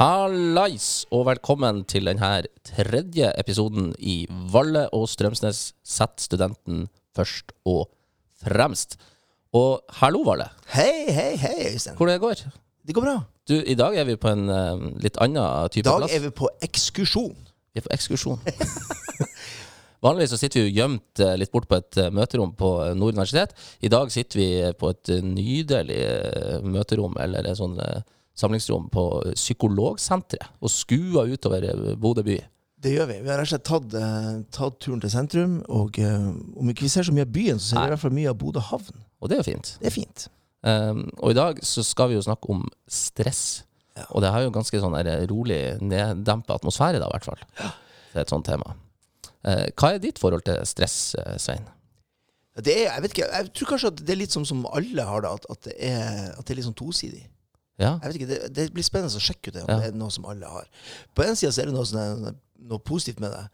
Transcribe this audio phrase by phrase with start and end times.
[0.00, 2.28] Hallais, og velkommen til denne
[2.64, 7.90] tredje episoden i Valle og Strømsnes Sett studenten først og
[8.40, 8.94] fremst.
[9.52, 10.46] Og hallo, Valle.
[10.72, 11.98] Hei, hei, hei, Øystein.
[11.98, 12.40] Hvordan det går?
[12.88, 13.14] Det går bra.
[13.44, 15.36] Du, I dag er vi på en uh, litt annen
[15.68, 16.14] I type dag plass.
[16.16, 17.34] er vi på ekskursjon.
[17.74, 18.40] Vi er på ekskursjon.
[20.06, 23.20] Vanligvis så sitter vi jo gjemt uh, litt bort på et uh, møterom på Nord
[23.20, 23.52] universitet.
[23.84, 24.48] I dag sitter vi
[24.80, 26.00] på et nydelig
[26.64, 27.76] møterom, eller en sånn
[28.40, 29.04] samlingsrom på
[29.36, 32.38] Psykologsenteret, og skua utover eh, Bodø by.
[32.80, 33.16] Det gjør vi.
[33.20, 35.56] Vi har rett og slett tatt, eh, tatt turen til sentrum.
[35.68, 38.04] Og eh, om ikke vi ser så mye av byen, så ser vi i hvert
[38.06, 39.02] fall mye av Bodø havn.
[39.20, 39.72] Og det er jo fint.
[39.82, 40.28] Det er fint.
[40.60, 43.42] Um, og i dag så skal vi jo snakke om stress.
[43.96, 44.06] Ja.
[44.14, 44.96] Og det har jo ganske sånn
[45.28, 47.44] rolig, neddempa atmosfære, da, i hvert fall.
[47.50, 48.72] Det er et sånt tema.
[49.44, 50.96] Uh, hva er ditt forhold til stress,
[51.40, 51.68] Svein?
[52.60, 55.04] Det er, jeg vet ikke, jeg tror kanskje at det er litt som, som alle
[55.06, 57.22] har det, at, at, det er, at det er litt sånn tosidig.
[57.80, 57.94] Ja?
[58.02, 59.78] Jeg vet ikke, det, det blir spennende å sjekke ut det, om Ja.
[59.80, 60.68] det er noe som alle har.
[61.16, 62.34] På en side så er det noe, sånne,
[62.70, 63.46] noe positivt med det.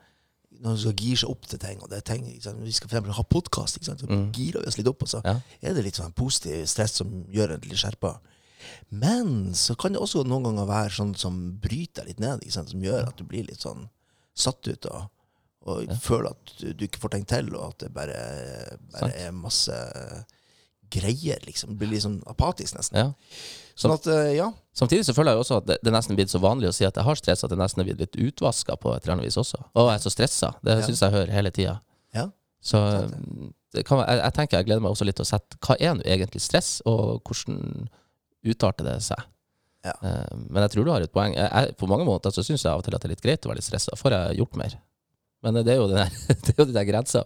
[0.60, 1.80] Når du skal gire seg opp til ting.
[1.82, 2.24] og det er ting?
[2.64, 4.32] Vi skal for ha podkast, så Mm.
[4.32, 5.02] girer vi oss litt opp.
[5.02, 5.41] Og så Ja.
[5.62, 8.19] er det litt sånn positiv stress som gjør en litt skjerpa.
[8.91, 12.80] Men så kan det også noen ganger være sånn som bryter deg litt ned, som
[12.82, 13.88] gjør at du blir litt sånn
[14.34, 15.10] satt ut og,
[15.66, 19.30] og føler at du, du ikke får tenkt til, og at det bare, bare er
[19.32, 20.24] masse
[20.91, 21.77] greier, liksom.
[21.78, 22.97] Blir litt sånn apatisk, nesten.
[22.97, 23.12] ja.
[23.77, 24.46] Sånn at, eh, ja.
[24.77, 26.86] Samtidig så føler jeg også at det, det er nesten blitt så vanlig å si
[26.88, 29.28] at jeg har stress, at det nesten er blitt litt utvaska på et eller annet
[29.28, 29.60] vis også.
[29.74, 30.50] Å, jeg er så stressa.
[30.64, 30.86] Det Ja.
[30.86, 31.74] syns jeg hører hele tida.
[32.16, 32.27] Ja.
[32.64, 32.80] Så
[33.84, 36.02] kan, jeg, jeg tenker jeg gleder meg også litt til å sette hva er nå
[36.08, 37.88] egentlig stress, og hvordan
[38.47, 39.20] utarter det seg.
[39.86, 39.92] Ja.
[40.02, 41.34] Eh, Men jeg tror du har et poeng.
[41.36, 43.22] Jeg, jeg, på mange måter så syns jeg av og til at det er litt
[43.28, 43.97] greit å være litt stressa.
[44.00, 44.78] Får jeg gjort mer?
[45.44, 46.16] Men det er jo den der,
[46.47, 47.22] det er jo de der grensa.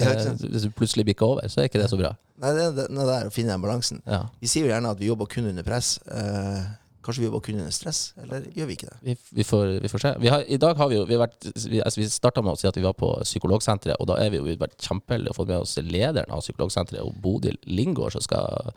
[0.00, 0.36] Ja, Eh.
[0.48, 2.14] Hvis du plutselig bikker over, så er ikke det så bra.
[2.40, 3.98] Nei, det er det det der å finne den balansen.
[4.08, 4.22] Ja.
[4.40, 5.98] Vi sier jo gjerne at vi jobber kun under press.
[6.08, 6.62] Eh,
[7.04, 8.96] kanskje vi jobber kun under stress, eller gjør vi ikke det?
[9.02, 10.12] Vi, vi, får, vi får se.
[10.22, 12.60] Vi har, I dag har vi jo vi, vært, vi, altså vi starta med å
[12.60, 15.50] si at vi var på Psykologsenteret, og da er vi jo vært kjempeheldige og fått
[15.52, 18.72] med oss lederen av Psykologsenteret, og Bodil Lingård, som skal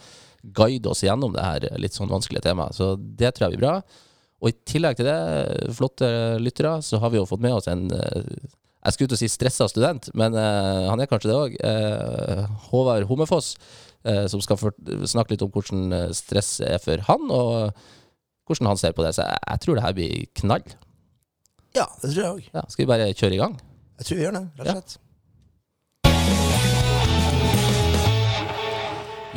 [0.58, 2.75] guide oss gjennom det her litt sånn vanskelige temaet.
[2.75, 3.78] Så det tror jeg blir bra.
[4.44, 6.12] Og i tillegg til det, flotte
[6.44, 8.36] lyttere, så har vi jo fått med oss en eh,
[8.85, 11.56] jeg skulle til å si stressa student, men uh, han er kanskje det òg.
[12.69, 13.56] Håvard Hommefoss,
[14.06, 14.59] uh, som skal
[15.09, 17.74] snakke litt om hvordan eh, stress er for han, og
[18.45, 19.16] hvordan han ser på det.
[19.18, 20.68] Så jeg, jeg tror det her blir knall.
[21.75, 22.45] Ja, det tror jeg òg.
[22.53, 23.57] Ja, skal vi bare kjøre i gang?
[23.97, 25.01] Jeg tror vi gjør det, rett og slett.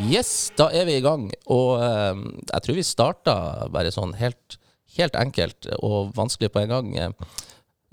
[0.09, 1.27] Yes, da er vi i gang.
[1.51, 3.35] Og eh, jeg tror vi starta
[3.73, 4.61] bare sånn helt,
[4.99, 7.17] helt enkelt og vanskelig på en gang.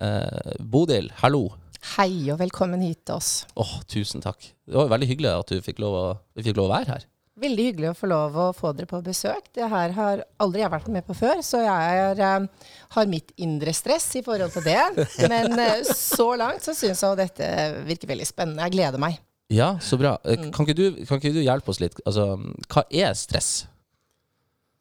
[0.02, 1.48] Eh, Bodil, hallo.
[1.96, 3.34] Hei og velkommen hit til oss.
[3.62, 4.48] Åh, tusen takk.
[4.66, 7.06] Det var veldig hyggelig at du fikk lov å, vi fikk lov å være her.
[7.40, 9.50] Veldig hyggelig å få lov å få dere på besøk.
[9.56, 13.34] Det her har aldri jeg vært med på før, så jeg er, eh, har mitt
[13.44, 15.06] indre stress i forhold til det.
[15.32, 17.50] Men eh, så langt så syns jeg dette
[17.88, 18.64] virker veldig spennende.
[18.68, 19.20] Jeg gleder meg.
[19.54, 20.16] Ja, så bra.
[20.26, 22.00] Eh, Kan, ikke du, kan ikke du hjelpe oss litt?
[22.08, 22.32] Altså,
[22.72, 23.66] hva er stress?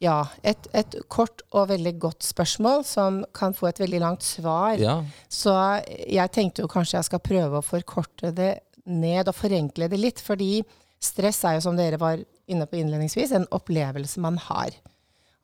[0.02, 4.74] Ja, et, et kort og veldig godt spørsmål som kan få et veldig langt svar.
[4.80, 4.98] Ja,
[5.30, 5.54] Så
[5.88, 8.52] jeg tenkte jo kanskje jeg skal prøve å forkorte det
[8.84, 10.20] ned og forenkle det litt.
[10.24, 10.58] Fordi
[11.02, 14.74] stress er jo, som dere var inne på innledningsvis, en opplevelse man har.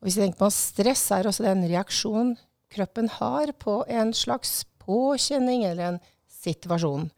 [0.01, 2.35] Og hvis jeg tenker på stress, er også den en reaksjon
[2.71, 5.99] kroppen har på en slags påkjenning eller en
[6.41, 7.09] situasjon.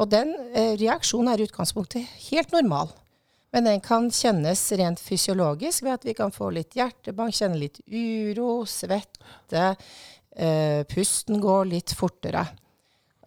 [0.00, 2.92] Og den eh, reaksjonen er i utgangspunktet helt normal.
[3.52, 7.82] Men den kan kjennes rent fysiologisk ved at vi kan få litt hjertebank, kjenne litt
[7.84, 9.74] uro, svette,
[10.36, 12.46] eh, pusten går litt fortere.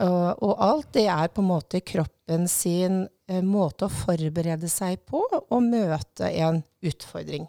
[0.04, 5.06] Og, og alt det er på en måte kroppen sin uh, måte å forberede seg
[5.08, 7.48] på å møte en utfordring.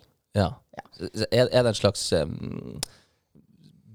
[0.76, 0.86] ja.
[1.32, 2.78] Er, er det en slags um,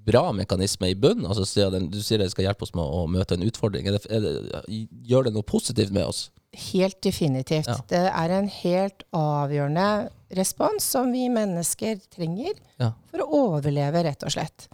[0.03, 1.29] bra mekanisme i bunnen?
[1.29, 3.87] Altså, du sier det skal hjelpe oss med å møte en utfordring.
[3.87, 6.25] Er det, er det, gjør det noe positivt med oss?
[6.51, 7.67] Helt definitivt.
[7.71, 7.77] Ja.
[7.87, 12.91] Det er en helt avgjørende respons som vi mennesker trenger Ja.
[13.11, 14.67] for å overleve, rett og slett.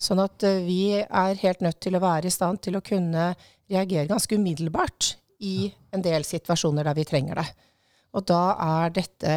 [0.00, 3.34] Sånn at eh, vi er helt nødt til å være i stand til å kunne
[3.68, 7.46] reagere ganske umiddelbart i en del situasjoner der vi trenger det.
[8.16, 8.42] Og da
[8.84, 9.34] er dette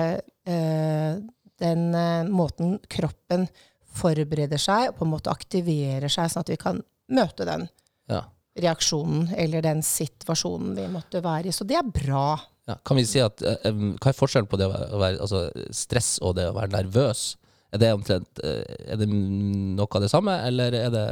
[0.48, 1.18] eh,
[1.62, 3.48] den eh, måten kroppen
[3.92, 6.80] forbereder seg og på en måte aktiverer seg, sånn at vi kan
[7.12, 7.68] møte den
[8.08, 8.24] Ja.
[8.59, 11.53] Reaksjonen eller den situasjonen vi måtte være i.
[11.56, 12.39] Så det er bra.
[12.68, 12.75] Ja.
[12.86, 16.36] Kan vi si at eh, Hva er forskjellen på det å være, altså, stress og
[16.38, 17.24] det å være nervøs?
[17.71, 21.06] Er det omtrent eh, Er det noe av det samme, eller er det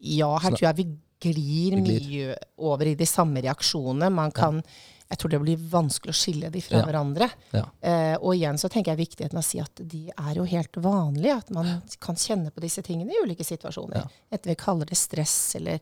[0.00, 0.86] Ja, her tror jeg vi
[1.20, 2.06] glir, Vi glir.
[2.08, 2.38] mye
[2.70, 4.08] over i de samme reaksjonene.
[4.14, 4.62] Man kan
[5.10, 6.84] jeg tror det blir vanskelig å skille de fra Ja.
[6.86, 7.26] hverandre.
[7.50, 7.64] Ja.
[7.82, 10.70] Eh, og igjen så tenker jeg viktigheten av å si at de er jo helt
[10.78, 13.96] vanlige, at man kan kjenne på disse tingene i ulike situasjoner.
[13.96, 14.04] Ja.
[14.30, 15.80] Enten vi kaller det stress eller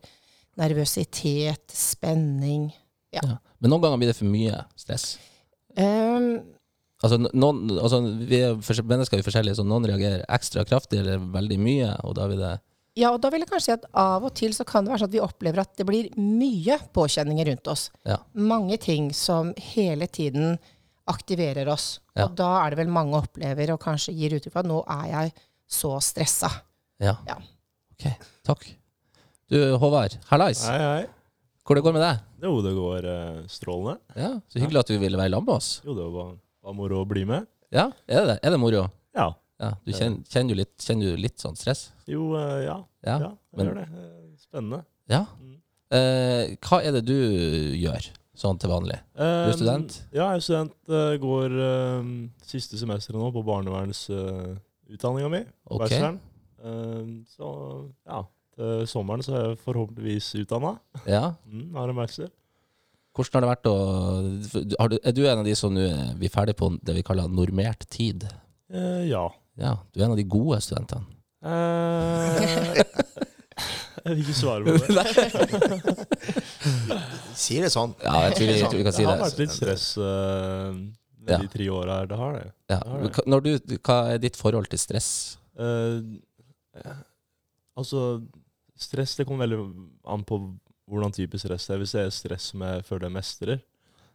[0.59, 2.69] nervøsitet, spenning.
[3.15, 3.23] Ja.
[3.23, 3.35] Ja.
[3.59, 5.13] Men noen ganger blir det for mye stress.
[5.79, 6.39] Um,
[6.99, 11.57] Altså, noen, altså, vi er mennesker er forskjellige, så noen reagerer ekstra kraftig eller veldig
[11.63, 12.57] mye, og da vil det
[12.97, 15.03] ja, og da vil jeg kanskje si at av og til så kan det være
[15.03, 17.85] sånn at vi opplever at det blir mye påkjenninger rundt oss.
[18.03, 18.17] Ja.
[18.33, 20.57] Mange ting som hele tiden
[21.07, 22.01] aktiverer oss.
[22.17, 22.25] Ja.
[22.25, 25.05] Og da er det vel mange opplever og kanskje gir uttrykk for at nå er
[25.13, 25.33] jeg
[25.79, 26.51] så stressa.
[26.99, 27.15] Ja.
[27.29, 27.37] Ja.
[27.93, 28.09] Ok,
[28.49, 28.67] takk.
[29.49, 30.61] Du, Håvard, hallais.
[30.69, 31.05] Hei, hei.
[31.65, 32.19] Hvor det går med deg?
[32.45, 33.95] Jo, det går eh, strålende.
[34.17, 35.69] Ja, Så hyggelig at du ville være sammen med oss.
[35.85, 36.31] Jo, det var,
[36.65, 37.47] var moro å bli med.
[37.73, 38.83] Ja, er det er det moro?
[39.17, 39.27] Ja.
[39.59, 41.81] Ja, du kjenner, kjenner, du litt, kjenner du litt sånn stress?
[42.09, 42.77] Jo, eh, ja.
[43.05, 43.17] Ja.
[43.25, 43.87] Ja, jeg men- gjør det.
[43.89, 44.79] Eh, Spennende.
[45.11, 45.23] Ja.
[45.41, 45.57] Mm.
[45.91, 47.17] Eh, hva er det du
[47.75, 48.05] gjør
[48.39, 49.01] sånn til vanlig?
[49.17, 49.97] Du er Eh, student?
[50.15, 50.73] Ja, jeg er student.
[50.87, 52.09] eh, går eh,
[52.47, 55.41] siste semesteret nå på barnevernsutdanninga mi.
[55.67, 55.81] Ok.
[55.83, 56.19] Bacheloren.
[56.63, 57.51] Eh, så
[58.07, 58.23] ja,
[58.59, 60.75] til sommeren så er jeg forhåpentligvis utdanna.
[61.07, 61.33] Ja.
[61.47, 62.31] Mm, har en bachelor.
[63.15, 63.75] Hvordan har det vært å
[64.79, 66.95] har du, Er du en av de som nå er vi er ferdig på det
[66.99, 68.27] vi kaller normert tid?
[68.71, 69.25] Eh, ja.
[69.59, 71.03] Ja, du er en av de gode studentene.
[71.43, 72.79] Eh,
[74.05, 75.99] jeg vil ikke svare på det.
[77.43, 77.95] Sier det sånn.
[78.03, 80.71] Ja, jeg tror vi, jeg tror vi kan si det har vært litt stress uh,
[80.75, 81.39] med Ja.
[81.43, 82.09] de tre åra her.
[82.09, 82.45] Det har det.
[82.71, 82.79] Ja.
[82.79, 83.55] det har det.
[83.67, 85.09] Du, hva er ditt forhold til stress?
[85.59, 86.19] Uh,
[87.79, 88.21] altså,
[88.79, 89.59] stress det kommer veldig
[90.07, 90.39] an på
[90.89, 91.81] hvordan type stress det er.
[91.83, 93.59] Hvis det er stress som jeg føler jeg mestrer,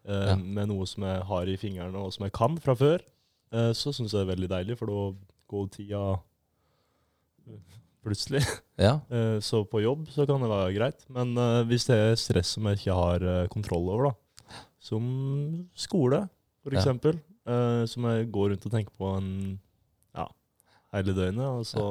[0.09, 0.37] eh, Ja.
[0.37, 3.01] med noe som jeg har i fingrene og som jeg kan fra før,
[3.53, 5.17] eh, så syns jeg det er veldig deilig, for da
[5.53, 6.05] går tida
[8.05, 8.43] plutselig.
[8.77, 8.97] Ja.
[9.09, 11.05] Eh, så på jobb så kan det være greit.
[11.15, 15.05] Men eh, hvis det er stress som jeg ikke har eh, kontroll over, da, som
[15.79, 16.25] skole
[16.65, 16.83] for Ja.
[16.83, 19.61] eh, som jeg går rundt og tenker på en,
[20.17, 20.27] ja,
[20.93, 21.85] hele døgnet, og så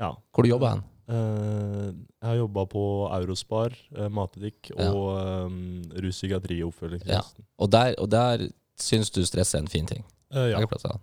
[0.00, 0.10] ja.
[0.34, 0.82] Hvor du jobber hen?
[1.12, 1.88] Eh,
[2.22, 2.82] jeg har jobba på
[3.18, 4.88] Eurospar, uh, matbutikk Ja.
[4.94, 7.44] og um, ruspsykiatri og oppfølgingstjenesten.
[7.60, 8.46] Og der, og der
[8.80, 10.04] syns du stress er en fin ting?
[10.32, 10.62] Uh, ja.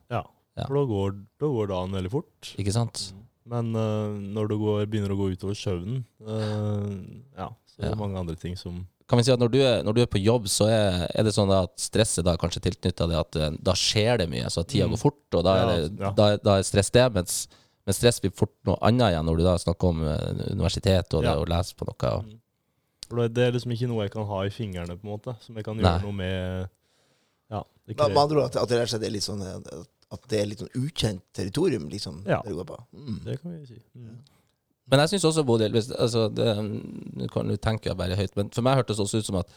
[0.09, 0.23] Ja.
[0.65, 2.53] For da går, da går dagen veldig fort.
[2.59, 3.11] Ikke sant?
[3.49, 6.89] Men uh, når det går, begynner å gå utover søvnen, uh,
[7.37, 7.99] ja, så er det Ja.
[7.99, 10.19] mange andre ting som Kan vi si at når du er, når du er på
[10.21, 13.73] jobb, så er, er det sånn at stresset da kanskje tilknytta det at eh, da
[13.73, 14.91] skjer det mye, så tida Mm.
[14.93, 16.11] går fort, og da er, Ja, det, ja.
[16.13, 17.47] da, da er stress det, mens,
[17.89, 21.25] mens stress blir fort noe annet igjen når du da snakker om eh, universitet og
[21.25, 22.11] det å lese på noe.
[22.15, 22.33] Og.
[23.09, 25.35] For det- Det er liksom ikke noe jeg kan ha i fingrene, på en måte,
[25.41, 25.83] som jeg kan Nei.
[25.89, 26.69] gjøre noe med
[27.49, 27.63] Ja.
[27.87, 29.41] Det Med krever- med andre ord at, at det rett og slett er litt sånn
[29.41, 32.23] eh, at det er litt sånn ukjent territorium, liksom.
[32.25, 32.41] Ja.
[32.45, 32.77] Det går på.
[32.93, 33.23] Mm.
[33.25, 33.81] det kan vi si.
[33.97, 34.17] Mm.
[34.89, 36.45] Men jeg syns også, Bodil altså, det,
[37.17, 39.49] Nå kan du tenke bare høyt, men for meg hørtes det også ut som at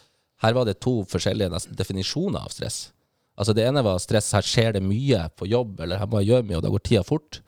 [0.43, 2.93] her var det to forskjellige nesten definisjoner av stress.
[3.39, 6.29] Altså Det ene var stress, her skjer det mye på jobb, eller her må jeg
[6.33, 7.41] gjøre mye, og da går tida fort.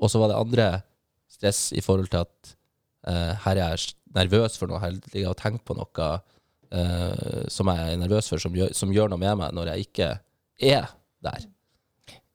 [0.00, 0.68] Og så var det andre
[1.30, 2.54] stress i forhold til at
[3.08, 6.10] eh, her er jeg nervøs for noe, her ligger jeg og tenker på noe
[6.74, 9.88] eh, som jeg er nervøs for, som gjør, som gjør noe med meg når jeg
[9.88, 10.10] ikke
[10.74, 10.88] er
[11.24, 11.50] der.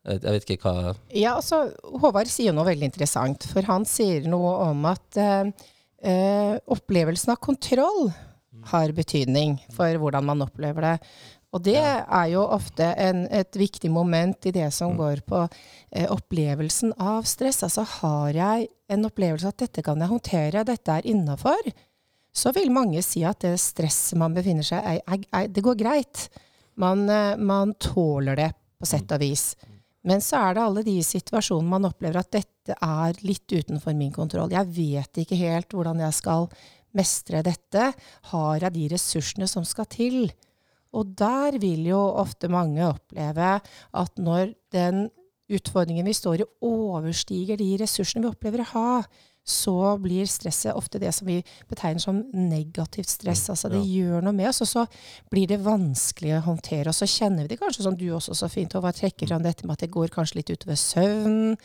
[0.10, 1.68] Jeg vet ikke hva Ja, altså,
[2.02, 5.52] Håvard sier noe veldig interessant, for han sier noe om at eh,
[6.02, 8.10] eh, opplevelsen av kontroll
[8.72, 10.96] har betydning for hvordan man opplever det.
[11.50, 16.06] Og det er jo ofte en, et viktig moment i det som går på eh,
[16.06, 17.64] opplevelsen av stress.
[17.66, 21.72] Altså har jeg en opplevelse at dette kan jeg håndtere, dette er innafor,
[22.30, 25.80] så vil mange si at det stresset man befinner seg i, er, er, det går
[25.80, 26.28] greit.
[26.80, 29.52] Man, eh, man tåler det på sett og vis.
[30.06, 34.14] Men så er det alle de situasjonene man opplever at dette er litt utenfor min
[34.16, 34.54] kontroll.
[34.54, 36.46] Jeg vet ikke helt hvordan jeg skal
[36.96, 37.90] mestre dette.
[38.32, 40.30] Har jeg de ressursene som skal til?
[40.98, 43.60] Og der vil jo ofte mange oppleve
[43.94, 45.08] at når den
[45.50, 48.94] utfordringen vi står i, overstiger de ressursene vi opplever å ha,
[49.50, 53.48] så blir stresset ofte det som vi betegner som negativt stress.
[53.50, 54.84] Altså det gjør noe med oss, og så
[55.32, 56.92] blir det vanskelig å håndtere.
[56.92, 59.66] Og så kjenner vi det kanskje som du også så fint Håvard, trekker fram dette
[59.66, 61.56] med at det går kanskje litt utover søvn.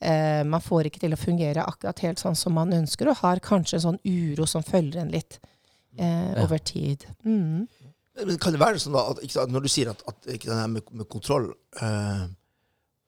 [0.00, 3.42] Eh, man får ikke til å fungere akkurat helt sånn som man ønsker, og har
[3.44, 5.38] kanskje en sånn uro som følger en litt
[5.98, 6.42] eh, Ja.
[6.42, 7.06] over tid.
[7.22, 7.68] Mm.
[8.18, 10.66] Men kan det være sånn da, at, sant, når du sier at, at det her
[10.68, 12.24] med, med kontroll eh,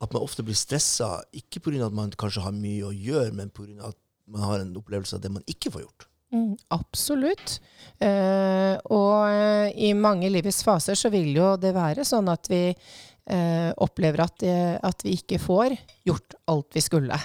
[0.02, 1.86] At man ofte blir stressa, ikke pga.
[1.88, 3.90] at man kanskje har mye å gjøre, men pga.
[3.90, 3.98] at
[4.32, 6.06] man har en opplevelse av det man ikke får gjort?
[6.32, 7.58] Mm, absolutt.
[8.00, 12.62] Eh, og eh, i mange livets faser så vil jo det være sånn at vi
[12.72, 15.76] eh, opplever at, det- at vi ikke får
[16.08, 17.18] gjort alt vi skulle.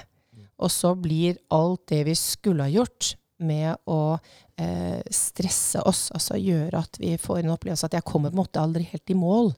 [0.60, 4.18] Og så blir alt det vi skulle ha gjort, med å
[4.62, 8.44] eh, stresse oss, altså gjøre at vi får en opplevelse at jeg kommer på en
[8.44, 9.54] måte aldri helt i mål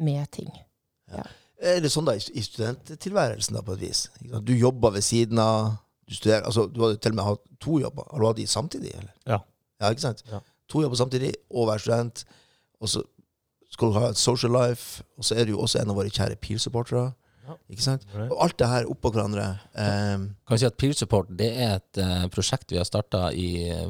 [0.00, 0.50] med ting.
[1.60, 4.06] Er det sånn da i studenttilværelsen, da, på et vis?
[4.20, 5.76] Du jobber ved siden av
[6.10, 8.06] Du studerer Altså, du hadde til og med hatt to jobber.
[8.10, 9.12] Har du hatt de samtidig, eller?
[9.30, 9.36] Ja.
[9.78, 10.24] Ja, ikke sant?
[10.26, 10.40] Ja.
[10.72, 12.24] To jobber samtidig, og være student.
[12.80, 13.02] Og så
[13.70, 16.10] skal du ha et social life, og så er du jo også en av våre
[16.10, 17.12] kjære PIL-supportere.
[17.70, 18.06] Ikke sant?
[18.26, 19.46] Og alt det her oppå hverandre.
[19.74, 23.28] Um, Kan vi si at Peer Support det er et uh, prosjekt vi har starta
[23.36, 23.88] i eh,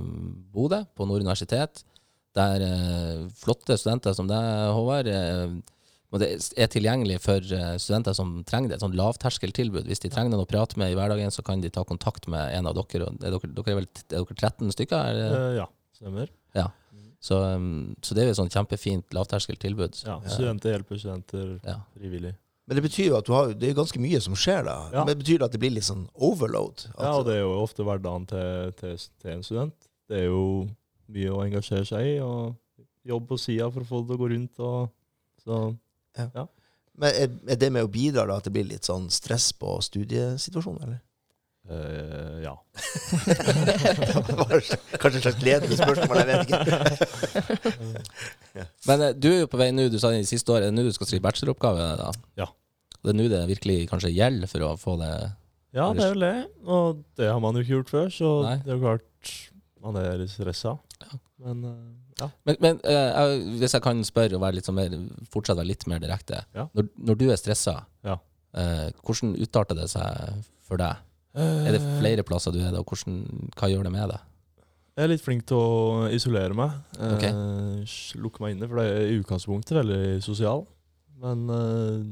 [0.55, 1.83] Bodø, på Nord universitet.
[2.37, 5.79] Der uh, flotte studenter som deg, Håvard, uh,
[6.11, 7.45] og det er tilgjengelig for
[7.79, 8.81] studenter som trenger det.
[8.81, 9.87] Et sånn lavterskeltilbud.
[9.87, 12.50] Hvis de trenger noen å prate med i hverdagen, så kan de ta kontakt med
[12.57, 13.07] en av dere.
[13.07, 15.21] Og er dere, dere er vel er dere 13 stykker?
[15.21, 15.40] Det?
[15.61, 16.33] Ja, stemmer.
[16.59, 16.67] Ja.
[17.21, 19.99] Så, um, så det er jo et sånn kjempefint lavterskeltilbud.
[20.09, 21.76] Ja, studenter hjelper studenter Ja.
[21.95, 22.35] frivillig.
[22.71, 24.77] Men det betyr jo at du har, det er ganske mye som skjer da.
[24.93, 25.00] Ja.
[25.03, 26.85] Men det betyr at det blir litt sånn overload?
[26.93, 29.89] At, Ja, og det er jo ofte hverdagen til, til, til en student.
[30.07, 30.45] Det er jo
[31.11, 32.55] mye å engasjere seg i, og
[33.11, 34.62] jobb på sida for å få det til å gå rundt.
[34.62, 34.95] Og,
[35.43, 35.59] så
[37.03, 39.75] Men er, er det med å bidra da, at det blir litt sånn stress på
[39.91, 41.03] studiesituasjonen, eller?
[41.71, 42.55] Uh, ja.
[43.27, 44.55] Det var
[44.99, 46.62] Kanskje et slags ledende spørsmål, jeg vet ikke.
[48.89, 50.87] Men eh, du er jo på vei nå, du sa i siste året, det nå
[50.87, 51.91] du skal skrive bacheloroppgave?
[52.00, 52.09] da?
[52.41, 52.49] Ja.
[53.02, 55.12] Det er nå det virkelig kanskje gjelder for å få det
[55.73, 56.35] Ja, det er vel det.
[56.66, 58.57] Og det har man jo ikke gjort før, så Nei.
[58.64, 59.35] det er jo klart
[59.80, 60.75] man er stressa.
[61.40, 61.76] Men eh,
[62.21, 62.26] ja.
[62.45, 64.92] Men, men eh, jeg, hvis jeg kan spørre og være litt sånn mer,
[65.64, 66.42] litt mer direkte.
[66.57, 66.66] Ja.
[66.76, 68.19] Når, når du er stressa, Ja.
[68.52, 71.00] eh, hvordan utarter det seg for deg?
[71.38, 73.23] Er det flere plasser du er det, og hvordan,
[73.57, 74.26] hva gjør det med deg?
[74.99, 76.73] Jeg er litt flink til å isolere meg.
[76.99, 77.25] Ok.
[77.30, 80.66] Eh, s- lukke meg inne, for det er i utgangspunktet veldig sosial.
[81.23, 82.02] Men eh,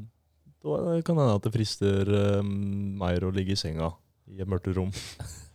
[0.65, 3.93] da kan det hende at det frister uh, mer å ligge i senga
[4.29, 4.93] i et mørkt rom.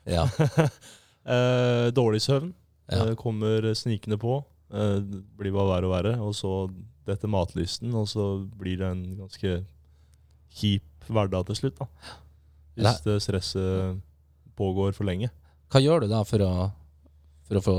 [0.04, 0.26] Ja.
[0.28, 2.50] uh, dårlig søvn
[2.92, 3.06] Ja.
[3.08, 4.42] uh, kommer snikende på.
[4.74, 6.14] Det blir bare verre og verre.
[6.26, 6.50] Og så
[7.08, 8.26] dette matlysten, og så
[8.60, 9.54] blir det en ganske
[10.58, 11.80] kjip hverdag til slutt.
[11.80, 11.88] da.
[12.76, 14.02] Hvis det stresset
[14.60, 15.30] pågår for lenge.
[15.72, 16.52] Hva gjør du da for å,
[17.48, 17.76] for å få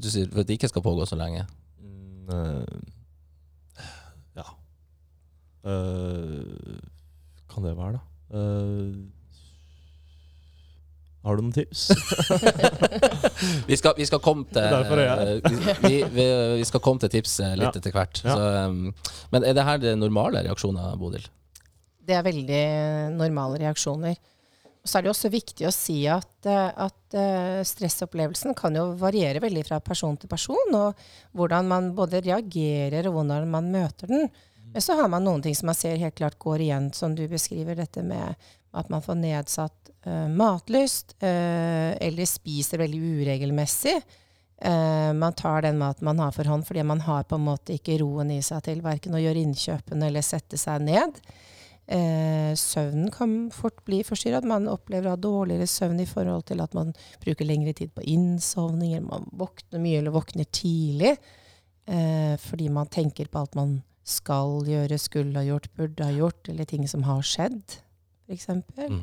[0.00, 1.44] Du sier for at det ikke skal pågå så lenge.
[1.82, 2.70] Mm,
[5.66, 6.80] Eh,
[7.50, 8.02] Kan det være, da?
[8.36, 9.06] Uh,
[11.26, 11.88] har du noen tips?
[13.70, 15.40] Vi skal, vi skal komme til er
[15.82, 16.26] vi, vi,
[16.60, 17.80] vi, skal komme til tips eh, litt Ja.
[17.80, 18.20] etter hvert.
[18.22, 18.36] Ja.
[18.36, 18.92] Så, um,
[19.34, 21.26] men er det her det normale reaksjoner, Bodil?
[22.06, 22.62] Det er veldig
[23.18, 24.14] normale reaksjoner.
[24.86, 28.92] Og så er det også viktig å si at, eh, at eh, stressopplevelsen kan jo
[29.00, 34.14] variere veldig fra person til person, og hvordan man både reagerer og hvordan man møter
[34.14, 34.28] den.
[34.76, 37.22] Men så har man noen ting som man ser helt klart går igjen, som du
[37.28, 38.34] beskriver, dette med
[38.76, 43.94] at man får nedsatt uh, matlyst, uh, eller spiser veldig uregelmessig.
[44.60, 47.72] Uh, man tar den maten man har for hånd, fordi man har på en måte
[47.78, 51.24] ikke roen i seg til verken å gjøre innkjøpene eller sette seg ned.
[51.88, 54.44] Uh, søvnen kan fort bli forstyrra.
[54.44, 56.92] Man opplever å ha dårligere søvn i forhold til at man
[57.24, 61.16] bruker lengre tid på innsovning, eller man våkner mye eller våkner tidlig.
[61.88, 66.48] uh, fordi man tenker på alt man skal gjøre, skulle ha gjort, burde ha gjort,
[66.48, 67.78] eller ting som har skjedd,
[68.26, 68.48] f.eks.
[68.78, 69.00] Mm.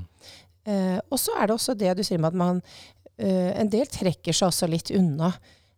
[0.63, 2.61] Eh, og så er det også det du sier med at man
[3.19, 5.33] eh, En del trekker seg også litt unna.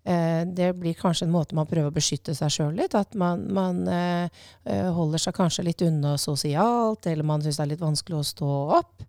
[0.05, 2.94] Eh, det blir kanskje en måte man prøver å beskytte seg sjøl litt.
[2.98, 4.29] At man, man eh,
[4.70, 8.27] eh, holder seg kanskje litt unna sosialt, eller man syns det er litt vanskelig å
[8.29, 9.08] stå opp.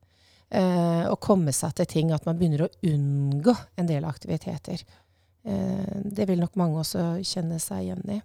[0.49, 2.15] Eh, og komme seg til ting.
[2.17, 4.81] At man begynner å unngå en del aktiviteter.
[5.45, 8.23] Eh, det vil nok mange også kjenne seg igjen i.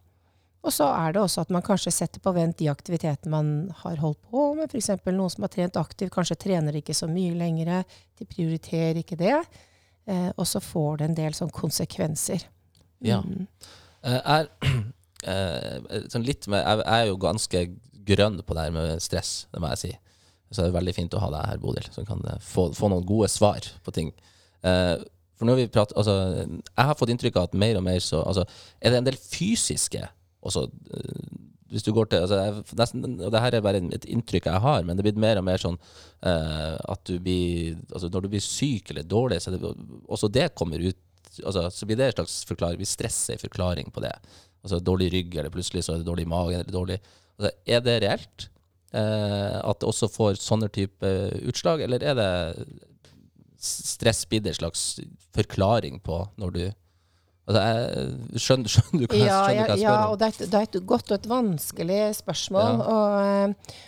[0.62, 3.52] Og så er det også at man kanskje setter på vent de aktivitetene man
[3.82, 4.70] har holdt på med.
[4.70, 4.92] F.eks.
[5.10, 7.82] noen som har trent aktivt, kanskje trener ikke så mye lenger.
[8.20, 9.40] De prioriterer ikke det.
[10.06, 12.46] Eh, og så får det en del sånn konsekvenser.
[13.02, 13.24] Ja.
[13.26, 13.48] Mm.
[14.06, 14.52] Eh, er,
[15.34, 17.66] eh, sånn litt med, jeg, jeg er jo ganske
[18.12, 19.92] grønn på det her med stress, det må jeg si.
[20.52, 22.92] Så det er veldig fint å ha deg her, Bodil, som kan eh, få, få
[22.92, 24.14] noen gode svar på ting.
[24.68, 24.96] Eh,
[25.40, 26.14] for når vi prater, altså,
[26.46, 28.44] Jeg har fått inntrykk av at mer og mer så altså,
[28.78, 30.04] Er det en del fysiske
[30.42, 31.38] også, så
[31.72, 34.84] Hvis du går til altså, nesten, og det her er bare et inntrykk jeg har,
[34.84, 38.44] men det blir mer og mer sånn uh, at du blir altså, Når du blir
[38.44, 39.62] syk eller dårlig, så det,
[40.08, 41.00] også det kommer ut
[41.46, 44.12] altså, så blir det en slags forklaring, vi stresser en forklaring på det.
[44.66, 47.00] Altså dårlig rygg, eller plutselig så er det dårlig mage, eller dårlig
[47.38, 48.52] altså, Er det reelt?
[48.96, 51.12] uh, at det også får sånne type
[51.48, 52.32] utslag, eller er det
[53.62, 54.86] stress blitt en slags
[55.36, 56.64] forklaring på når du
[57.50, 60.12] Altså, jeg skjønner, skjønner du hva Ja, skjønner hva jeg ja, spør om?
[60.12, 62.70] og det er, et, det er et godt og et vanskelig spørsmål.
[62.78, 62.92] Ja.
[62.92, 63.80] Og, eh,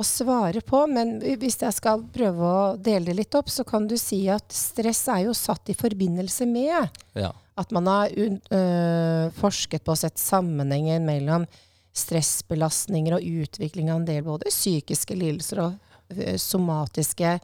[0.00, 3.84] å svare på, men hvis jeg skal prøve å dele det litt opp, så kan
[3.90, 6.88] du si at stress er jo satt i forbindelse med
[7.20, 7.32] Ja.
[7.60, 11.44] at man har un, øh, forsket på og sett sammenhengen mellom
[11.92, 15.74] stressbelastninger og utvikling av en del både psykiske lidelser og
[16.16, 17.36] øh, somatiske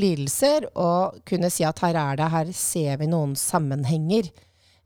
[0.00, 4.30] lidelser, og kunne si at her er det, her ser vi noen sammenhenger.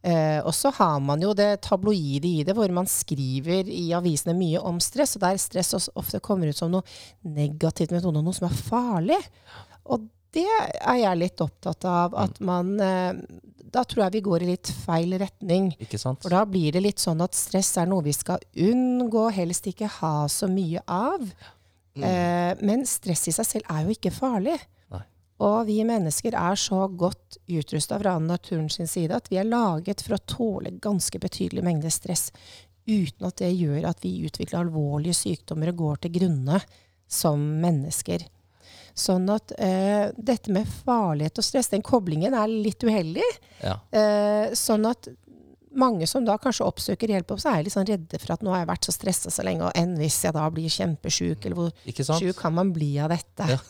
[0.03, 4.35] Eh, og så har man jo det tabloide i det, hvor man skriver i avisene
[4.35, 6.83] mye om stress, og der stress ofte kommer ut som noe
[7.23, 9.21] negativt med noe som er farlig.
[9.87, 13.15] Og det er jeg litt opptatt av, at man eh,
[13.73, 15.71] Da tror jeg vi går i litt feil retning.
[16.21, 19.89] For da blir det litt sånn at stress er noe vi skal unngå, helst ikke
[20.01, 21.25] ha så mye av.
[21.97, 24.59] Eh, men stress i seg selv er jo ikke farlig.
[25.43, 30.05] Og vi mennesker er så godt utrusta fra naturen sin side at vi er laget
[30.05, 32.31] for å tåle ganske betydelig mengde stress
[32.87, 36.63] uten at det gjør at vi utvikler alvorlige sykdommer og går til grunne
[37.13, 38.25] som mennesker.
[38.93, 43.25] Sånn at eh, dette med farlighet og stress, den koblingen er litt uheldig.
[43.63, 43.79] Ja.
[43.89, 45.09] Eh, sånn at
[45.79, 48.63] mange som da kanskje oppsøker hjelp, så er litt sånn redde for at nå har
[48.63, 52.19] jeg vært så stressa så lenge, og enn hvis jeg da blir kjempesjuk, eller hvor
[52.19, 53.49] sjuk kan man bli av dette?
[53.55, 53.61] Ja.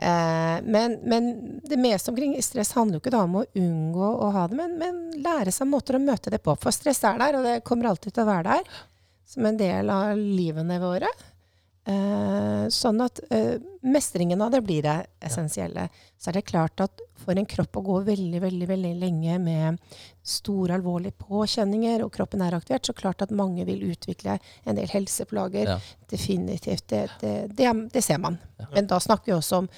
[0.00, 1.32] Eh, men, men
[1.66, 4.78] det meste omkring stress handler jo ikke da om å unngå å ha det, men,
[4.80, 6.56] men lære seg måter å møte det på.
[6.60, 8.80] For stress er der, og det kommer alltid til å være der
[9.30, 11.10] som en del av livene våre.
[11.90, 15.88] Eh, sånn at eh, mestringen av det blir det essensielle.
[16.20, 19.80] Så er det klart at for en kropp å gå veldig veldig, veldig lenge med
[20.30, 24.90] store, alvorlige påkjenninger, og kroppen er aktivert, så klart at mange vil utvikle en del
[24.90, 25.74] helseplager.
[25.74, 25.78] Ja.
[26.10, 26.86] Definitivt.
[26.90, 28.38] Det, det, det, det ser man.
[28.74, 29.68] Men da snakker vi også om,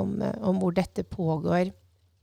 [0.00, 1.72] om, eh, om hvor dette pågår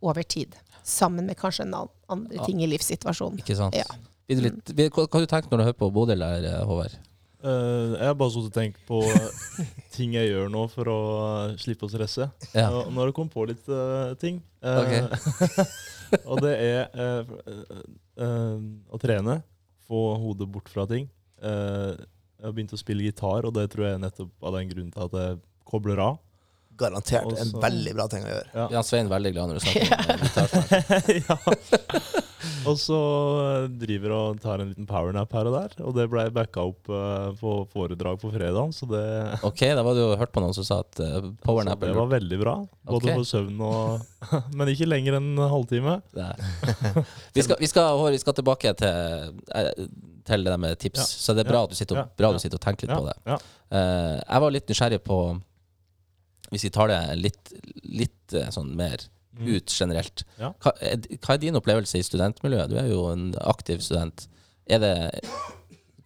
[0.01, 0.55] over tid.
[0.83, 1.75] Sammen med kanskje en
[2.07, 3.41] andre ting i livssituasjonen.
[3.43, 3.75] Ikke sant?
[3.75, 3.87] Ja.
[4.27, 6.95] Litt, hva hva har du tenkt når du hører på Bodil der, eh, Håvard?
[7.37, 9.01] Eh, jeg har bare sittet og tenkt på
[9.95, 11.01] ting jeg gjør nå for å
[11.51, 12.29] eh, slippe å stresse.
[12.57, 12.69] Ja.
[12.71, 14.41] Og nå har det kommet på litt uh, ting.
[14.65, 15.05] Eh,
[16.31, 17.33] og det er eh,
[18.25, 18.57] eh,
[18.89, 19.41] å trene.
[19.87, 21.07] Få hodet bort fra ting.
[21.39, 21.93] Eh,
[22.37, 24.93] jeg har begynt å spille gitar, og det tror jeg er nettopp av den grunnen
[24.93, 26.19] til at jeg kobler av.
[26.77, 28.47] Garantert en veldig bra ting å gjøre.
[28.53, 28.67] Ja.
[28.77, 31.19] Jan Svein veldig glad når du snakker om det.
[31.27, 31.37] ja.
[32.67, 32.97] Og så
[33.41, 35.75] eh, driver og tar en liten powernap her og der.
[35.87, 39.03] Og det ble backa opp eh, på foredrag på fredag, så det,
[39.47, 41.93] Ok, da var du jo hørt på noen som sa at uh, powernap så er
[41.93, 42.55] det var veldig bra.
[42.87, 43.17] Både okay.
[43.17, 44.05] for søvn og
[44.57, 45.97] Men ikke lenger enn en halvtime.
[47.37, 49.87] Vi skal, vi, skal, vi skal tilbake til, eh,
[50.27, 51.09] til det der med tips, Ja.
[51.25, 51.67] så det er bra, Ja.
[51.67, 52.17] at, du sitter og, Ja.
[52.17, 52.33] bra Ja.
[52.33, 53.01] du sitter og tenker litt Ja.
[53.01, 53.17] på det.
[53.25, 53.37] Ja.
[53.77, 55.19] Eh, jeg var litt nysgjerrig på
[56.51, 59.07] Hvis vi tar det litt, litt eh, sånn mer
[59.37, 59.55] Mm.
[59.55, 60.23] ut generelt.
[60.39, 60.47] Ja.
[60.63, 62.71] Hva, er, hva er din opplevelse i studentmiljøet?
[62.71, 64.23] Du er jo en aktiv student.
[64.65, 64.93] Er det,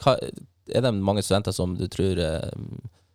[0.04, 0.18] hva,
[0.68, 2.50] er det mange studenter som du tror eh,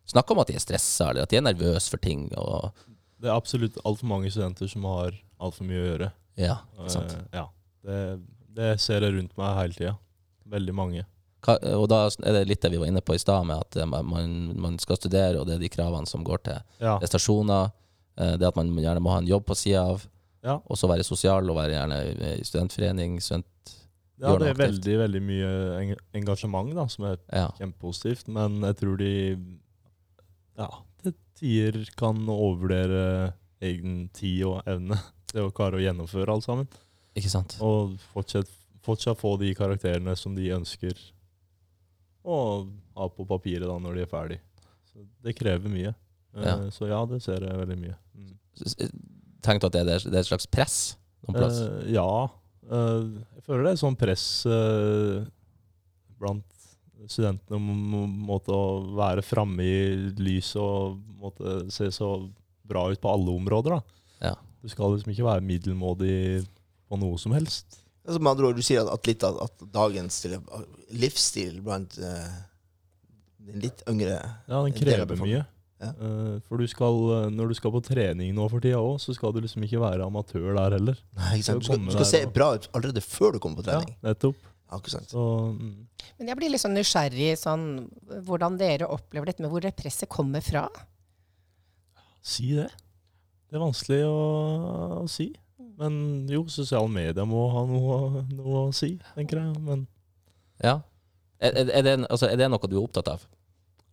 [0.09, 2.31] snakker om at de er stressa, eller at de er nervøse for ting?
[2.41, 2.71] Og,
[3.21, 6.11] Det er absolutt altfor mange studenter som har altfor mye å gjøre.
[6.41, 7.13] ja, ikke sant?
[7.13, 7.45] Uh, ja.
[7.87, 8.01] Det,
[8.57, 9.95] det ser jeg rundt meg hele tida.
[10.49, 11.05] Veldig mange.
[11.49, 13.87] Og da er det litt det vi var inne på i stad, med at eh,
[13.87, 16.99] man, man, skal studere, og det er de kravene som går til Ja.
[16.99, 17.73] prestasjoner.
[18.19, 20.07] eh, Det at man gjerne må ha en jobb på sida av,
[20.43, 20.61] Ja.
[20.65, 23.21] og så være sosial og være gjerne i studentforening.
[23.21, 23.47] Student,
[24.21, 27.51] ja, det er veldig, veldig mye engasjement da, som er ja.
[27.59, 28.29] kjempepositivt.
[28.29, 29.13] Men jeg tror de
[30.57, 30.69] ja,
[31.03, 34.99] til tider kan overvurdere egen tid og evne
[35.31, 36.69] til å klare å gjennomføre alt sammen.
[37.17, 37.59] Ikke sant?
[37.65, 38.49] Og fortsatt,
[38.85, 40.97] fortsatt få de karakterene som de ønsker
[42.27, 42.39] å
[42.97, 44.39] ha på papiret da når de er ferdig.
[44.91, 45.95] Så det krever mye.
[46.37, 46.59] Eh, Ja.
[46.75, 47.97] Så ja, det ser jeg veldig mye.
[48.17, 48.37] Mm.
[48.57, 51.61] Du at det er, det er et slags press noen plass?
[51.61, 52.09] Eh, ja.
[52.71, 55.25] eh, jeg føler det er sånn press eh,
[56.21, 56.45] blant
[57.07, 62.17] studentene om måte å være framme i lyset og måte se så
[62.67, 63.77] bra ut på alle områder.
[63.77, 64.31] da.
[64.31, 64.35] Ja.
[64.63, 66.17] Du skal liksom ikke være middelmådig
[66.89, 67.79] på noe som helst.
[68.07, 70.19] Altså, med andre ord, du sier at, at litt av at dagens
[70.95, 72.31] livsstil blant uh,
[73.47, 74.19] den litt yngre
[74.49, 75.45] Ja, den krever mye.
[75.77, 75.91] Ja.
[75.93, 79.13] Eh, for du skal, eh, når du skal på trening nå for tida òg, så
[79.13, 81.01] skal du liksom ikke være amatør der heller.
[81.19, 81.61] Nei, ikke sant?
[81.61, 83.93] Du skal, du skal se og- bra ut allerede før du kommer på trening.
[83.93, 84.37] Ja, nettopp.
[84.71, 85.11] Ja, ikke sant?
[85.13, 85.23] Så
[85.53, 85.87] mm,
[86.19, 87.67] Men jeg blir litt sånn nysgjerrig sånn,
[88.25, 90.69] hvordan dere opplever dette med hvor det presset kommer fra.
[92.23, 92.71] si det.
[93.47, 95.29] Det er vanskelig å, å si.
[95.79, 99.61] Men jo, sosiale medier må ha noe, noe å si, tenker jeg.
[99.61, 99.87] Men
[100.65, 100.79] Ja.
[101.39, 103.27] Er, er, det, altså, er det noe du er opptatt av?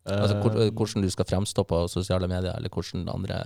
[0.03, 3.39] Altså, hvor, eh, hvordan du skal fremstå på sosiale medier, eller hvordan andre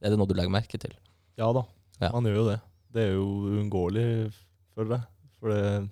[0.00, 0.92] Er det noe du legger merke til?
[1.38, 1.64] Ja da,
[2.00, 2.10] Ja.
[2.14, 2.60] man gjør jo det.
[2.94, 4.32] Det er jo uunngåelig,
[4.74, 5.04] føler jeg.
[5.40, 5.90] For det,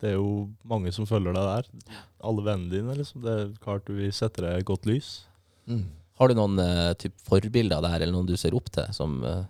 [0.00, 1.98] det er jo mange som følger deg der.
[2.24, 3.22] Alle vennene dine, liksom.
[3.22, 5.26] Det er klart du vil sette deg i godt lys.
[5.66, 5.84] Mm.
[6.16, 8.88] Har du noen uh, typ forbilder der, eller noen du ser opp til?
[8.96, 9.44] Som, uh...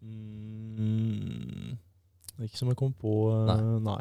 [0.00, 1.76] Mm,
[2.46, 3.50] ikke som jeg kom på eh,
[3.84, 4.00] Nei.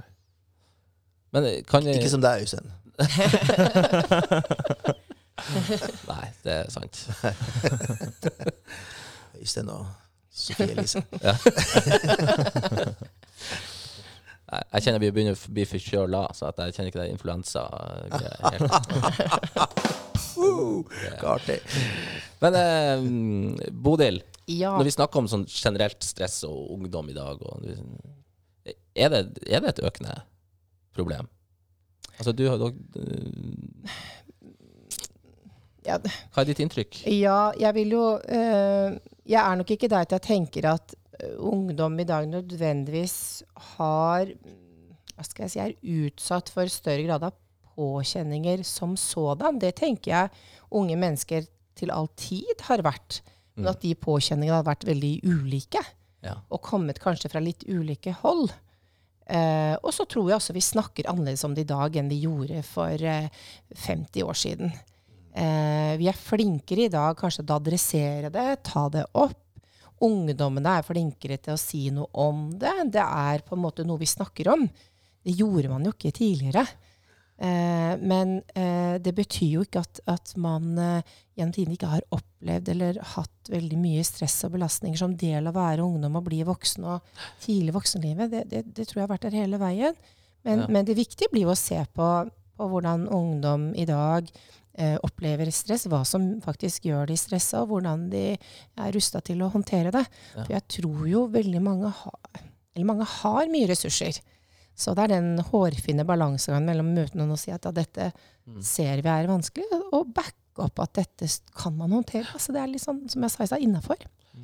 [1.32, 2.72] Men eh, kan jeg Ikke som deg, Øystein.
[6.10, 7.10] Nei, det er sant.
[9.40, 9.86] Øystein og
[10.32, 11.04] Sofie Elise.
[14.50, 14.58] Ja.
[14.74, 18.74] Jeg kjenner vi begynner å bli forkjøla, så at jeg kjenner ikke det influensa-greia helt.
[21.22, 21.36] Hva.
[22.42, 22.98] Men eh,
[23.70, 24.18] Bodil,
[24.50, 24.74] Ja.
[24.74, 27.62] når vi snakker om sånn generelt stress og ungdom i dag, og,
[28.66, 30.18] er, det, er det et økende
[31.00, 31.30] problem?
[32.20, 32.60] Altså, du har
[35.88, 37.02] Ja, Hva er ditt inntrykk?
[37.16, 38.98] Ja, jeg vil jo eh,
[39.30, 43.16] Jeg er nok ikke der at jeg tenker at eh, ungdom i dag nødvendigvis
[43.78, 47.38] har mm, Hva skal jeg si er utsatt for større grad av
[47.80, 49.60] påkjenninger som sådan.
[49.62, 50.32] Det tenker jeg
[50.76, 51.46] unge mennesker
[51.80, 53.22] til all tid har vært.
[53.56, 55.82] Men at de påkjenningene har vært veldig ulike.
[56.24, 56.38] Ja.
[56.52, 58.52] Og kommet kanskje fra litt ulike hold.
[59.30, 62.24] Eh, og så tror jeg også vi snakker annerledes om det i dag enn vi
[62.24, 63.30] gjorde for eh,
[63.78, 64.74] 50 år siden.
[65.38, 69.38] Eh, vi er flinkere i dag kanskje til å adressere det, ta det opp.
[70.02, 72.74] Ungdommene er flinkere til å si noe om det.
[72.96, 74.64] Det er på en måte noe vi snakker om.
[75.22, 76.64] Det gjorde man jo ikke tidligere.
[77.40, 82.04] Eh, men eh, det betyr jo ikke at, at man eh, gjennom tiden ikke har
[82.12, 86.26] opplevd eller hatt veldig mye stress og belastninger som del av å være ungdom og
[86.28, 87.14] bli voksen og
[87.46, 88.34] tidlig voksenlivet.
[88.34, 89.96] Det, det, det tror jeg har vært der hele veien.
[90.44, 90.68] Men, Ja.
[90.72, 92.10] men det viktige blir jo å se på,
[92.60, 94.28] på hvordan ungdom i dag
[94.76, 99.44] eh, opplever stress, hva som faktisk gjør de stressa, og hvordan de er rusta til
[99.44, 100.04] å håndtere det.
[100.36, 100.44] Ja.
[100.44, 102.14] For jeg tror jo veldig mange, ha,
[102.76, 104.20] eller mange har mye ressurser.
[104.80, 108.12] Så det er den hårfine balansegangen mellom å møte noen og si at ja, dette
[108.50, 108.62] Mm.
[108.66, 112.26] ser vi er vanskelig, og backe opp at dette kan man håndtere.
[112.34, 114.00] Altså det er litt sånn, som jeg sa i stad, innafor.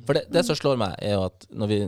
[0.06, 1.78] For det, det som slår meg, er jo at når vi,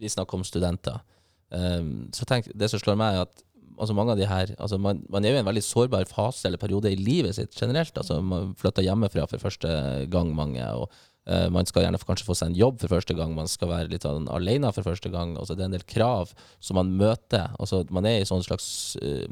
[0.00, 1.02] vi snakker om studenter,
[1.50, 3.44] um, så tenk, det som slår meg, er at
[3.76, 6.48] altså mange av de her altså man, man er jo i en veldig sårbar fase
[6.48, 7.92] eller periode i livet sitt generelt.
[8.00, 10.64] altså Man flytter hjemmefra for første gang, mange.
[10.64, 10.88] og
[11.26, 13.32] Man skal gjerne kanskje få seg en jobb for første gang.
[13.34, 15.32] Man skal være litt sånn alene for første gang.
[15.34, 16.30] altså Det er en del krav
[16.62, 17.48] som man møter.
[17.58, 18.68] altså Man er i sånn slags
[19.02, 19.26] eh,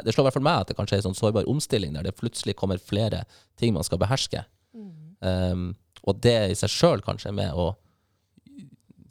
[0.00, 2.08] Det slår i hvert fall meg at det kanskje er en sånn sårbar omstilling der
[2.08, 3.26] det plutselig kommer flere
[3.60, 4.46] ting man skal beherske.
[5.20, 5.74] Um,
[6.06, 7.70] og det i seg sjøl kanskje er med å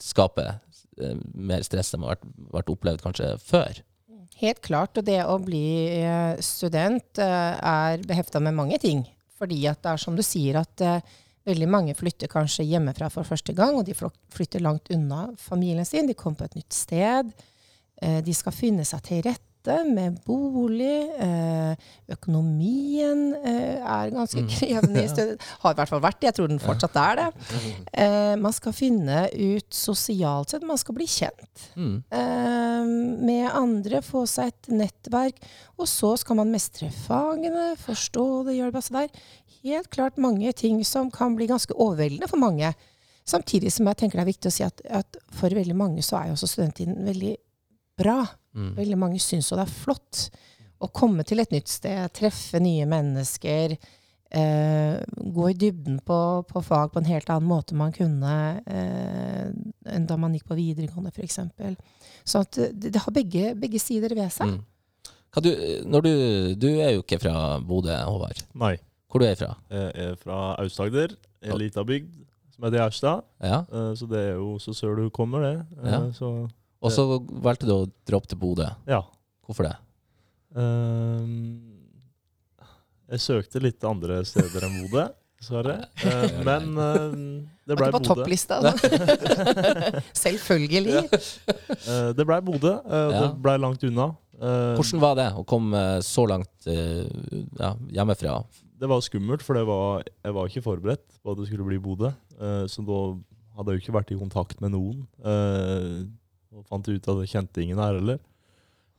[0.02, 3.82] skape eh, mer stress enn har vært, vært opplevd kanskje før.
[4.42, 4.98] Helt klart.
[5.00, 5.66] Og det å bli
[6.02, 9.06] eh, student eh, er behefta med mange ting.
[9.36, 13.28] Fordi at det er som du sier, at eh, veldig mange flytter kanskje hjemmefra for
[13.28, 16.10] første gang, og de flytter langt unna familien sin.
[16.10, 17.32] De kommer på et nytt sted.
[18.02, 19.45] Eh, de skal finne seg til rette
[19.88, 21.10] med bolig.
[21.22, 21.76] Eh,
[22.16, 25.04] økonomien eh, er ganske krevende.
[25.04, 25.42] i stedet.
[25.64, 26.30] Har i hvert fall vært det.
[26.30, 27.28] Jeg tror den fortsatt er det.
[27.94, 30.66] Eh, man skal finne ut sosialt sett.
[30.68, 31.42] Man skal bli kjent
[31.76, 32.04] Mm.
[33.26, 35.40] med andre, få seg et nettverk.
[35.80, 39.24] Og så skal man mestre fagene, forstå det, gjøre det beste der.
[39.66, 42.74] Helt klart mange ting som kan bli ganske overveldende for mange.
[43.26, 46.20] Samtidig som jeg tenker det er viktig å si at, at for veldig mange så
[46.20, 47.36] er jo også studenttiden veldig
[47.98, 48.20] bra.
[48.56, 48.72] Mm.
[48.78, 50.30] Veldig mange syns jo det er flott
[50.84, 53.76] å komme til et nytt sted, treffe nye mennesker.
[54.36, 54.96] Eh,
[55.36, 56.18] gå i dybden på,
[56.50, 58.32] på fag på en helt annen måte man kunne
[58.68, 59.52] eh,
[59.94, 61.38] enn da man gikk på videregående, f.eks.
[62.26, 64.56] Så at det, det har begge, begge sider ved seg.
[64.58, 65.14] Mm.
[65.36, 65.52] Hva du,
[65.92, 66.12] når du,
[66.64, 68.44] du er jo ikke fra Bodø, Håvard.
[68.60, 68.76] Nei.
[69.12, 69.54] Hvor du er fra?
[69.72, 71.14] Jeg er fra Aust-Agder,
[71.46, 72.12] en lita bygd
[72.56, 73.24] som heter Gjerstad.
[73.44, 73.62] Ja.
[73.68, 75.56] Eh, Så det er jo så sør du kommer, det.
[75.84, 76.02] Eh, Ja.
[76.16, 76.34] Så
[76.86, 77.06] Og så
[77.46, 78.70] valgte du å droppe til Bodø.
[78.90, 79.02] ja.
[79.46, 79.76] Hvorfor det?
[80.58, 81.60] Ehm,
[83.12, 85.04] jeg søkte litt andre steder enn Bodø,
[85.42, 85.76] dessverre.
[86.06, 87.14] Uh, men uh,
[87.68, 88.58] det Var blei ikke på topplista.
[88.66, 88.72] da.
[90.26, 91.04] Selvfølgelig.
[91.06, 93.22] Eh, det blei Bodø, eh, og Ja.
[93.28, 94.10] det blei langt unna.
[94.36, 97.06] Eh, Hvordan var det å komme så langt eh,
[97.62, 98.40] ja, hjemmefra?
[98.76, 101.78] Det var skummelt, for det var, jeg var ikke forberedt på at det skulle bli
[101.82, 102.10] Bodø.
[102.42, 103.00] Eh, så da
[103.60, 105.06] hadde jeg jo ikke vært i kontakt med noen.
[105.24, 106.06] Eh,
[106.56, 108.20] og fant ut at jeg kjente ingen her heller.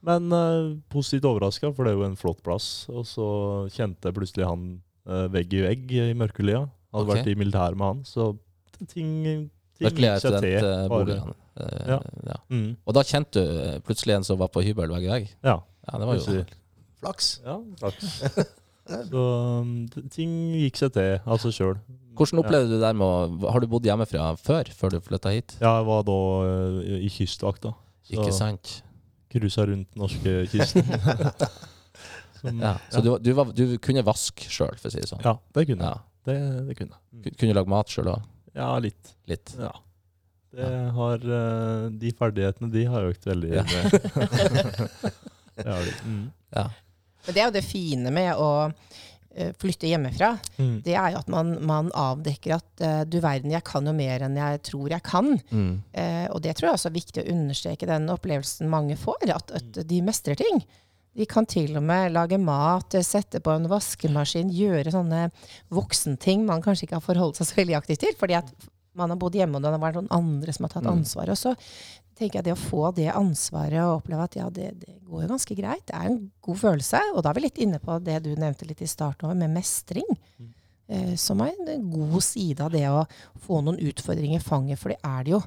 [0.06, 2.86] Men eh, positivt overraska, for det er jo en flott plass.
[2.92, 3.26] Og så
[3.74, 4.66] kjente jeg plutselig han
[5.08, 6.66] eh, vegg i vegg i mørkelia.
[6.94, 7.14] Hadde Ok.
[7.14, 8.04] vært i militæret med han.
[8.06, 8.28] Så
[8.92, 9.10] ting,
[9.80, 10.20] gikk seg til.
[10.20, 11.34] bare- studentboligene.
[11.56, 11.98] Eh, Ja.
[12.28, 12.36] ja.
[12.52, 15.28] Mm, Og da kjente du eh, plutselig en som var på hybel vegg i vegg?
[15.42, 15.58] ja.
[15.86, 16.46] Ja, det var jo plutselig.
[17.00, 17.26] Flaks.
[17.46, 17.98] Ja, takk.
[19.10, 19.22] Så
[19.62, 21.76] um, t- ting gikk seg til av seg sjøl.
[22.16, 25.32] Hvordan opplevde du det der med å Har du bodd hjemmefra før, før du flytta
[25.34, 25.56] hit?
[25.60, 26.16] Ja, jeg var da
[26.48, 27.74] eh, i kystvakta.
[28.10, 28.82] Ikke sant?
[29.32, 30.86] Cruisa rundt norskekysten.
[32.40, 32.76] Som- Ja.
[32.90, 35.22] Så Du, du, var, du kunne vaske sjøl, for å si det sånn?
[35.24, 35.94] ja, det kunne Ja.
[35.96, 36.02] jeg.
[36.26, 37.22] det, det kunne jeg.
[37.24, 38.22] Kun- Kunne lage mat sjøl òg?
[38.54, 39.14] Ja, litt.
[39.28, 39.54] Litt.
[39.58, 39.72] Ja.
[40.56, 43.50] Det har, eh, de ferdighetene de har økt veldig.
[43.56, 43.62] Ja.
[43.62, 43.90] med-
[45.56, 45.94] det har de.
[46.06, 46.30] Mm.
[46.54, 46.68] Ja.
[47.26, 48.50] Men det er jo det fine med å
[49.60, 50.32] flytte hjemmefra.
[50.56, 50.78] Mm.
[50.84, 54.24] Det er jo at man, man avdekker at eh, du verden, jeg kan jo mer
[54.26, 55.34] enn jeg tror jeg kan.
[55.50, 55.70] Mm.
[55.92, 59.54] Eh, og det tror jeg også er viktig å understreke den opplevelsen mange får, at,
[59.60, 60.62] at de mestrer ting.
[61.16, 65.28] De kan til og med lage mat, eh, sette på en vaskemaskin, gjøre sånne
[65.74, 68.50] voksenting man kanskje ikke har forholdt seg så veldig aktivt til, fordi at
[68.96, 71.30] man har bodd hjemme, og det har vært noen andre som har tatt ansvar.
[71.30, 71.32] ansvaret.
[71.34, 74.98] Og så tenker jeg det å få det ansvaret og oppleve at ja, det, det
[75.04, 77.02] går jo ganske greit, det er en god følelse.
[77.14, 80.08] Og da er vi litt inne på det du nevnte litt i starten med mestring.
[80.40, 80.52] Mm.
[80.86, 83.04] Eh, som er en god side av det å
[83.42, 85.42] få noen utfordringer i fanget, for det er det jo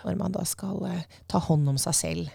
[0.00, 2.34] når man da skal eh, ta hånd om seg selv.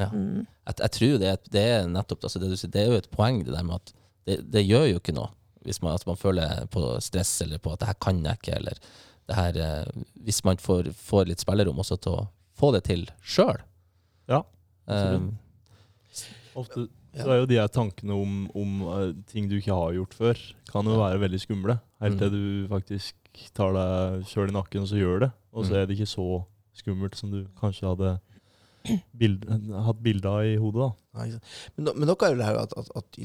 [0.00, 0.08] Ja.
[0.08, 0.46] Mm.
[0.64, 3.52] Jeg, jeg tror det, det er nettopp altså det, det er jo et poeng, det
[3.52, 5.28] der med at det, det gjør jo ikke noe
[5.62, 8.78] hvis man, man føler på stress eller på at det her kan jeg ikke, eller
[9.28, 12.24] det her eh, Hvis man får, får litt spillerom også til å
[12.58, 13.60] få det til sjøl.
[14.28, 14.42] Ja,
[14.90, 15.36] Um.
[16.58, 20.14] Ofte så er jo de her tankene om, om eh, ting du ikke har gjort
[20.16, 20.40] før,
[20.72, 21.76] kan jo være veldig skumle.
[22.02, 23.14] Helt til du faktisk
[23.56, 25.30] tar deg sjøl i nakken og så gjør det.
[25.52, 25.78] Og så Mm.
[25.80, 26.26] er det ikke så
[26.76, 28.10] skummelt som du kanskje hadde
[29.16, 29.44] bild,
[29.86, 30.82] hatt bilde av i hodet.
[30.82, 30.90] da.
[31.20, 31.76] Ja, ikke sant.
[31.76, 33.20] men, men noe er jo det her at, at, at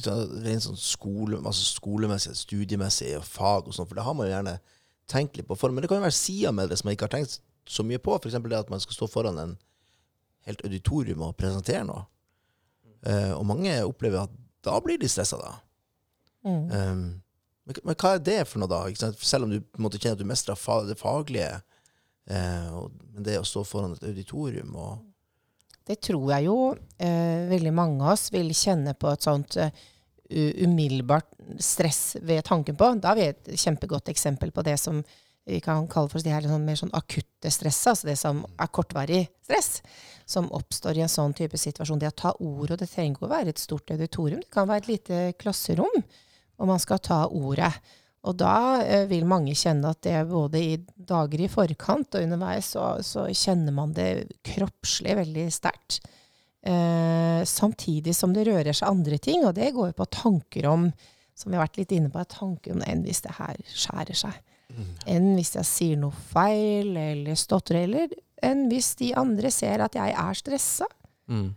[0.45, 4.36] rent sånn skole, altså skolemessig, studiemessig og fag og sånn, for det har man jo
[4.36, 4.57] gjerne
[5.09, 5.77] tenkt litt på form.
[5.77, 8.01] Men det kan jo være sider med det som man ikke har tenkt så mye
[8.01, 8.15] på.
[8.17, 8.37] F.eks.
[8.43, 9.55] det at man skal stå foran en
[10.47, 12.05] helt auditorium og presentere noe.
[13.07, 15.51] Uh, og mange opplever at da blir de stressa, da.
[16.47, 16.63] Mm.
[16.71, 17.03] Um,
[17.67, 19.11] men, men hva er det for noe, da?
[19.19, 21.59] Selv om du på en måte kjenner at du mestrer fa det faglige,
[22.31, 25.05] uh, og, men det å stå foran et auditorium og
[25.87, 29.71] Det tror jeg jo uh, veldig mange av oss vil kjenne på et sånt eh,
[29.71, 29.96] u-
[30.29, 31.29] umiddelbart
[31.63, 32.91] stress ved tanken på.
[33.01, 35.01] Da har vi et kjempegodt eksempel på det som
[35.47, 38.71] vi kan kalle for det her sånn, mer sånn akutte stresset, altså det som er
[38.75, 39.77] kortvarig stress,
[40.27, 42.01] som oppstår i en sånn type situasjon.
[42.01, 44.67] Det å ta ord, og det trenger ikke å være et stort auditorium, det kan
[44.67, 46.03] være et lite klasserom,
[46.57, 47.71] og man skal ta ordet.
[48.27, 52.73] Og da eh, vil mange kjenne at det både i dager i forkant og underveis,
[52.75, 56.01] så, så kjenner man det kroppslig veldig sterkt.
[56.67, 60.89] Eh, samtidig som det rører seg andre ting, og det går jo på tanker om,
[61.38, 64.41] som vi har vært litt inne på, tanker om enn hvis det her skjærer seg.
[65.08, 68.12] Enn hvis jeg sier noe feil eller stotrer, eller
[68.43, 70.89] enn hvis de andre ser at jeg er stressa.
[71.32, 71.47] mm.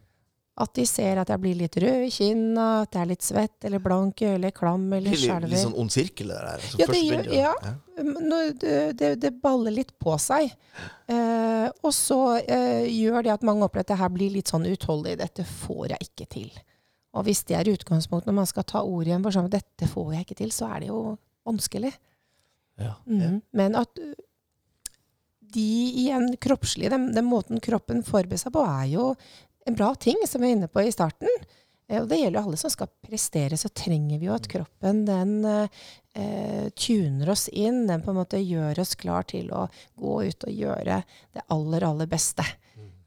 [0.60, 3.64] At de ser at jeg blir litt rød i kinna, at jeg er litt svett
[3.64, 6.66] eller blank eller klam eller Litt, litt sånn ond sirkel, det der.
[6.82, 7.52] Ja, det gjør- ja.
[7.64, 7.74] ja.
[8.60, 10.52] Det, det, det baller litt på seg.
[11.08, 14.68] Eh, og så eh, gjør det at mange opplever at det her blir litt sånn
[14.68, 15.16] utholdig.
[15.20, 16.50] Dette får jeg ikke til.
[17.16, 20.12] Og hvis det er utgangspunktet når man skal ta ordet i en forsamling, dette får
[20.14, 21.00] jeg ikke til, så er det jo
[21.48, 21.92] vanskelig.
[22.80, 22.94] Ja.
[23.08, 23.40] Mhm.
[23.56, 23.96] Men at
[25.50, 25.64] de
[26.04, 29.06] igjen kroppslige, den, den måten kroppen forbereder seg på, er jo
[29.66, 31.28] en bra ting, som vi er inne på i starten.
[31.88, 35.04] Eh, Og det gjelder jo alle som skal prestere, så trenger vi jo at kroppen
[35.08, 35.34] den
[36.14, 37.86] eh, tuner oss inn.
[37.88, 39.66] Den på en måte gjør oss klar til å
[39.98, 41.02] gå ut og gjøre
[41.34, 42.46] det aller, aller beste.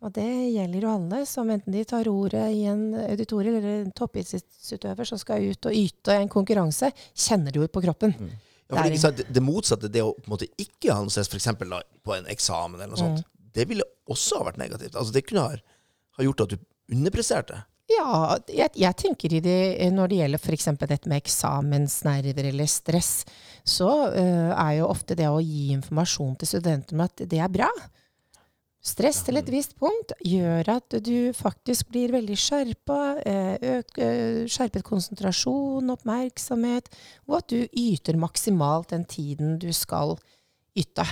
[0.03, 3.93] Og det gjelder jo alle, som enten de tar ordet i en auditorium eller en
[3.95, 8.11] toppidrettsutøver som skal ut og yte en konkurranse, kjenner det jo på kroppen.
[8.67, 11.29] Ja, for sant, det, det motsatte, det å på en måte ikke ha noe stress,
[11.31, 11.47] f.eks.
[12.03, 13.23] på en eksamen eller noe sånt,
[13.55, 14.95] det ville også ha vært negativt.
[14.99, 15.55] Altså, det kunne ha,
[16.17, 16.57] ha gjort at du
[16.93, 17.63] underpresterte.
[17.91, 19.57] Ja, jeg, jeg tenker det,
[19.91, 20.69] når det gjelder f.eks.
[20.79, 23.25] dette med eksamensnerver eller stress,
[23.67, 27.51] så uh, er jo ofte det å gi informasjon til studentene om at det er
[27.51, 27.69] bra.
[28.83, 32.97] Stress til et visst punkt gjør at du faktisk blir veldig skjerpa,
[33.77, 36.89] økt, øh, skjerpet konsentrasjon, oppmerksomhet,
[37.29, 40.17] og at du yter maksimalt den tiden du skal
[40.75, 41.07] yte.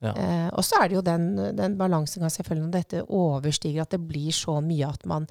[0.00, 0.14] Ja.
[0.16, 1.26] Eh, og så er det jo den,
[1.58, 5.26] den balansegangen selvfølgelig når dette overstiger at det blir så mye at man,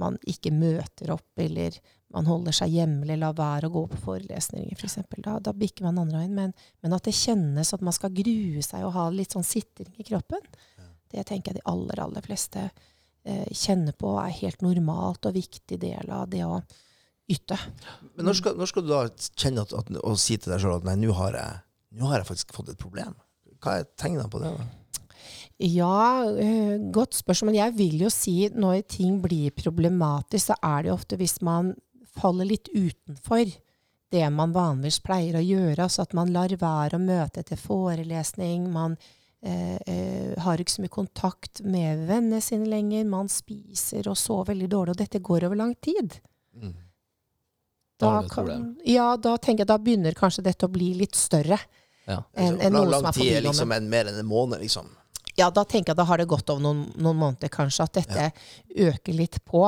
[0.00, 1.76] man ikke møter opp, eller
[2.14, 4.96] man holder seg hjemme, eller lar være å gå på forelesninger f.eks.
[5.26, 6.32] Da, da bikker man andre veien.
[6.38, 9.92] Men, men at det kjennes at man skal grue seg og ha litt sånn sitring
[10.00, 10.40] i kroppen,
[11.12, 15.76] det tenker jeg de aller, aller fleste eh, kjenner på er helt normalt og viktig
[15.82, 16.62] del av det å
[17.30, 17.58] yte.
[18.16, 19.02] Men når skal, når skal du da
[19.36, 21.60] kjenne at, at, og si til deg sjøl at nei, nå har, jeg-
[22.00, 23.14] nå har jeg faktisk fått et problem?
[23.64, 24.52] Hva er tegnene på det?
[24.54, 24.66] da?
[25.64, 27.52] Ja, øh, godt spørsmål.
[27.52, 31.40] Men jeg vil jo si når ting blir problematisk, så er det jo ofte hvis
[31.46, 31.74] man
[32.14, 33.46] faller litt utenfor
[34.14, 35.86] det man vanligvis pleier å gjøre.
[35.86, 38.68] Altså at man lar være å møte til forelesning.
[38.74, 38.96] Man
[39.42, 43.06] eh, eh, har ikke så mye kontakt med vennene sine lenger.
[43.10, 46.18] Man spiser og sover veldig dårlig, og dette går over lang tid.
[48.02, 51.58] Da er kan, ja, da tenker jeg da begynner kanskje dette å bli litt større.
[52.04, 52.20] Ja.
[52.34, 54.60] En, en, enn lang, noe lang som tid er liksom en, mer enn en måned,
[54.62, 54.90] liksom.
[55.34, 58.26] Ja, da tenker jeg da har det gått over noen, noen måneder kanskje, at dette
[58.86, 59.64] øker litt på.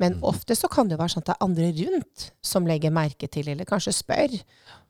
[0.00, 2.94] Men ofte så kan det jo være sånn at det er andre rundt som legger
[2.96, 4.38] merke til, eller kanskje spør.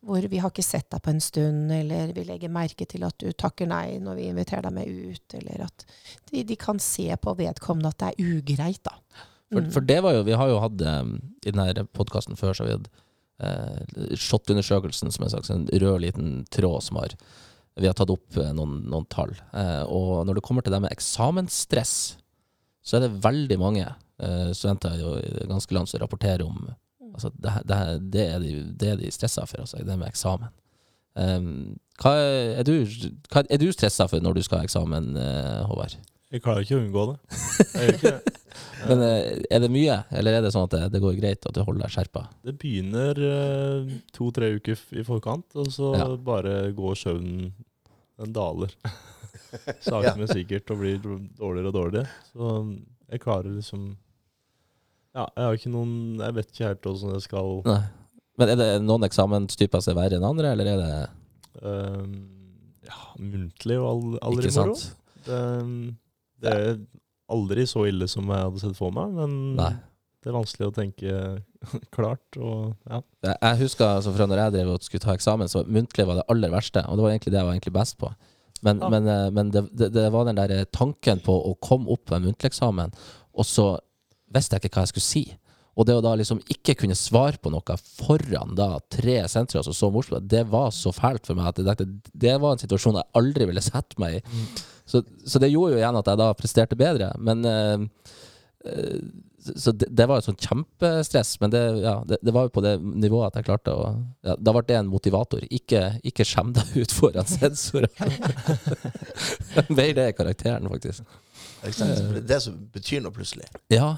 [0.02, 3.18] Hvor vi har ikke sett deg på en stund, eller vi legger merke til at
[3.18, 5.86] du takker nei når vi inviterer deg med ut, eller at
[6.30, 8.94] de, de kan se på vedkommende at det er ugreit, da.
[9.52, 12.64] For, for det var jo Vi har jo hatt um, i denne podkasten før, så
[12.64, 12.88] vi hatt
[13.42, 17.16] uh, SHoT-undersøkelsen som en slags en rød liten tråd som har
[17.76, 19.30] Vi har tatt opp eh, noen, noen tall.
[19.56, 22.18] Eh, og når det kommer til det med eksamensstress,
[22.84, 26.66] så er det veldig mange eh, studenter i ganske land som rapporterer om
[27.14, 27.78] altså det, det,
[28.12, 30.52] det, er de, det er de stressa for, altså, det med eksamen.
[31.12, 35.12] Um, hva er, er, du, hva er du stressa for når du skal ha eksamen,
[35.20, 35.98] eh, Håvard?
[36.32, 37.16] Jeg klarer ikke å unngå det.
[37.76, 38.38] Jeg gjør ikke det.
[38.88, 41.54] Men eh, er det mye, eller er det sånn at det, det går greit at
[41.54, 42.22] du holder deg skjerpa?
[42.44, 46.08] Det begynner eh, to-tre uker f- i forkant, og så Ja.
[46.16, 47.52] bare går søvnen
[48.18, 48.72] Den daler.
[49.84, 50.14] Sakte, Ja.
[50.18, 52.08] men sikkert, og blir dårligere og dårligere.
[52.32, 52.50] Så
[53.12, 53.86] jeg klarer liksom
[55.14, 57.80] Ja, jeg har ikke noen Jeg vet ikke helt åssen jeg skal Nei.
[58.40, 60.92] Men er det noen eksamenstyper som er verre enn andre, eller er det
[61.68, 62.06] eh,
[62.88, 64.78] Ja, muntlig og all, aldri ikke moro.
[64.80, 64.96] sant?
[65.26, 65.40] Det,
[66.42, 66.76] det er
[67.32, 69.70] aldri så ille som jeg hadde sett for meg, men Nei.
[70.22, 71.14] det er vanskelig å tenke
[71.96, 72.26] klart.
[72.36, 73.00] Og ja.
[73.30, 76.26] Jeg husker altså fra når jeg drev og skulle ta eksamen, så muntlig var det
[76.34, 76.84] aller verste.
[76.88, 78.12] Og det var egentlig det jeg var egentlig best på.
[78.62, 78.88] Men, Ja.
[78.94, 82.14] men, eh, men det, det, det var den der tanken på å komme opp på
[82.18, 82.92] en muntlig eksamen,
[83.34, 83.72] og så
[84.32, 85.24] visste jeg ikke hva jeg skulle si.
[85.72, 89.72] Og det å da liksom ikke kunne svare på noe foran da tre sentre altså
[89.72, 93.08] så morsomt, det var så fælt for meg at det, det var en situasjon jeg
[93.18, 94.22] aldri ville sette meg i.
[94.84, 97.12] Så, så det gjorde jo igjen at jeg da presterte bedre.
[97.22, 97.84] Men uh,
[98.66, 98.98] eh,
[99.42, 102.62] så det, det var jo sånn kjempestress, men det, ja, det, det var jo på
[102.62, 103.88] det nivået at jeg klarte å
[104.22, 105.42] ja, Da ble det en motivator.
[105.50, 107.90] Ikke, ikke skjem deg ut foran sensorer.
[109.76, 111.18] Mer det er karakteren, faktisk.
[111.62, 113.48] Det er det som betyr noe plutselig.
[113.72, 113.96] Ja.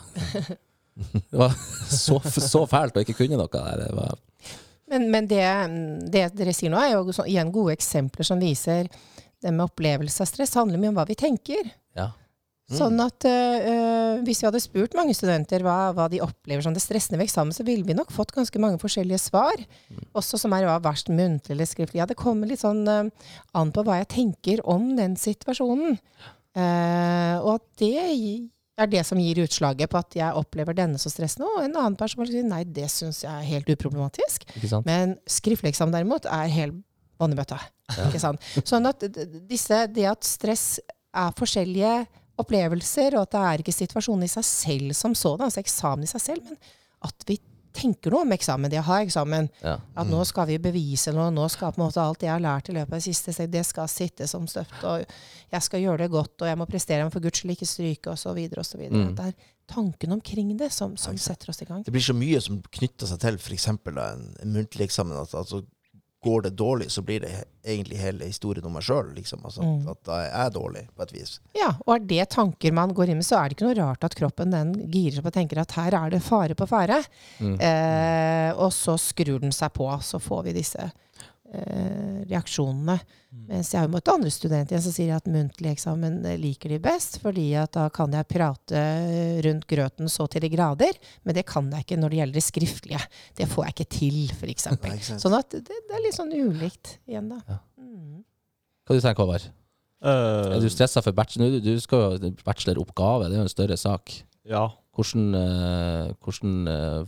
[0.94, 1.52] Det var
[1.90, 3.84] så, så fælt å ikke kunne noe der.
[3.84, 4.16] Det var,
[4.92, 5.44] Men, men det,
[6.12, 8.88] det dere sier nå, er jo så, igjen gode eksempler som viser
[9.44, 11.72] det med opplevelse av stress handler mye om hva vi tenker.
[11.98, 12.11] ja.
[12.72, 16.80] Sånn at øh, Hvis vi hadde spurt mange studenter hva, hva de opplever som det
[16.80, 19.61] stressende ved eksamen, så ville vi nok fått ganske mange forskjellige svar.
[20.16, 22.00] Også som er hva verst muntlig eller skriftlig.
[22.00, 23.12] Ja, det kommer litt sånn øh,
[23.52, 25.98] an på hva jeg tenker om den situasjonen.
[26.54, 27.92] Uh, og at det
[28.78, 31.50] er det som gir utslaget på at jeg opplever denne så stressende.
[31.50, 34.46] Og en annen person vil si nei, det syns jeg er helt uproblematisk.
[34.87, 36.78] Men skriftlig eksamen derimot er helt
[37.20, 37.59] bonnebøtta.
[37.92, 38.44] Ikke sant?
[38.64, 39.04] Sånn at
[39.48, 40.68] disse, det at stress
[41.14, 41.96] er forskjellige
[42.40, 46.10] opplevelser, og at det er ikke situasjonen i seg selv som sådan, altså eksamen i
[46.10, 46.58] seg selv, men
[47.04, 47.38] at vi
[47.74, 49.48] tenker noe om eksamen, det å ha eksamen.
[49.64, 49.74] Ja.
[49.98, 52.70] At nå skal vi bevise noe, nå skal på en måte alt jeg har lært
[52.70, 55.02] i løpet av det siste, det skal sitte som støpt, og
[55.54, 57.68] jeg skal gjøre det godt, og jeg må prestere, jeg må for guds skyld ikke
[57.68, 58.62] stryke, så videre.
[58.94, 59.10] Mm.
[59.18, 61.82] Det er tanken omkring det som, som setter oss i gang.
[61.84, 63.68] Det blir så mye som knytter seg til f.eks.
[63.72, 65.18] en muntlig eksamen.
[65.18, 65.64] At, altså,
[66.24, 67.32] går det dårlig, så blir det
[67.64, 69.12] egentlig hele historien om meg sjøl.
[69.16, 69.44] Liksom.
[69.44, 69.88] Altså, Mm.
[69.90, 71.38] At da er jeg dårlig, på et vis.
[71.56, 74.04] Ja, og er det tanker man går inn med, så er det ikke noe rart
[74.04, 77.00] at kroppen den girer seg på og tenker at her er det fare på ferde.
[77.40, 77.56] Mm.
[77.60, 80.90] Eh, og så skrur den seg på, så får vi disse
[82.28, 82.98] reaksjonene.
[83.48, 86.78] Mens jeg har møtt andre studenter igjen som sier at muntlig eksamen eh, liker de
[86.83, 88.85] best, fordi at da kan jeg prate
[89.44, 90.96] rundt grøten så til de grader.
[91.26, 93.02] Men det kan jeg ikke når det gjelder det skriftlige.
[93.40, 94.70] Det får jeg ikke til, f.eks.
[95.22, 97.42] Sånn at det, det er litt sånn ulikt igjen, da.
[97.50, 97.59] Ja.
[97.83, 98.22] Mm.
[98.85, 99.50] Hva du tenker Håvard?
[100.04, 101.54] Uh, Er du stressa for bachelor?
[101.54, 104.18] Du, du skal jo bacheloroppgave, det er jo en større sak.
[104.48, 104.68] ja.
[104.94, 107.04] Hvordan, uh, hvordan uh,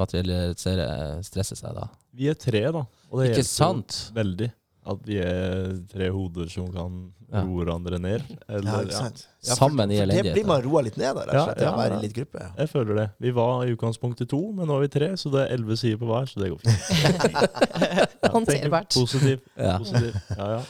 [0.00, 1.88] materialiserer stresset seg da?
[2.16, 2.86] Vi er tre, da.
[3.10, 4.06] Og det Ikke sant?
[4.16, 4.48] veldig.
[4.90, 6.94] At vi er tre hoder som kan
[7.30, 7.42] Ja.
[7.44, 8.22] roe hverandre ned.
[8.48, 9.26] Eller, Ja, ikke sant?
[9.44, 10.24] Ja, Sammen i elendighet.
[10.24, 11.60] det blir man roa litt ned av, rett og Ja, slett.
[11.60, 12.46] Ja, ja, være i litt gruppe.
[12.58, 13.10] Jeg føler det.
[13.20, 16.00] Vi var i utgangspunktet to, men nå er vi tre, så det er elleve sider
[16.00, 16.80] på hver, så det går fint.
[18.24, 18.90] Ja, Håndterbart.
[18.94, 19.44] Positivt.
[19.44, 19.46] Positiv.
[19.56, 19.78] Ja.
[19.78, 20.14] positiv.
[20.36, 20.60] Ja, ja.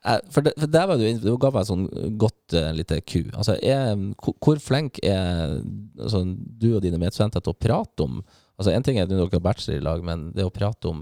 [0.00, 1.82] For, det, for der var du inne, du ga meg sånn
[2.20, 3.20] godt uh, lite ku.
[3.36, 5.58] Altså, er, hvor, flink er
[6.00, 8.22] altså, du og dine medstudenter til å prate om
[8.60, 10.98] Altså, En ting er at dere har bachelor i lag, men det å prate om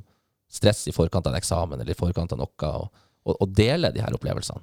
[0.47, 3.91] stress i forkant av en eksamen eller i forkant av noe, og, og, og dele
[3.91, 4.63] de her opplevelsene.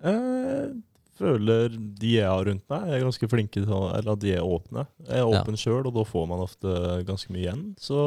[0.00, 0.70] Jeg
[1.18, 4.86] føler de jeg har rundt meg, er ganske flinke til Eller at de er åpne.
[5.04, 5.42] Jeg er Ja.
[5.42, 7.64] åpen sjøl, og da får man ofte ganske mye igjen.
[7.76, 8.00] Så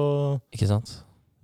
[0.55, 0.95] Ikke sant?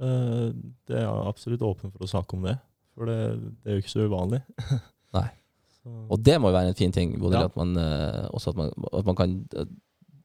[0.02, 0.50] Uh,
[0.90, 2.58] det er absolutt åpen for å snakke om det.
[2.98, 3.18] For det,
[3.64, 4.42] det er jo ikke så uvanlig.
[5.18, 5.28] Nei.
[5.78, 7.14] Så, Og det må jo være en fin ting.
[7.22, 7.46] både Ja.
[7.46, 9.68] at man, eh, også at man, at man kan eh,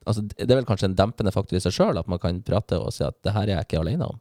[0.07, 2.79] altså, Det er vel kanskje en dempende faktor i seg sjøl, at man kan prate
[2.81, 4.19] og si at det her er jeg ikke alene om.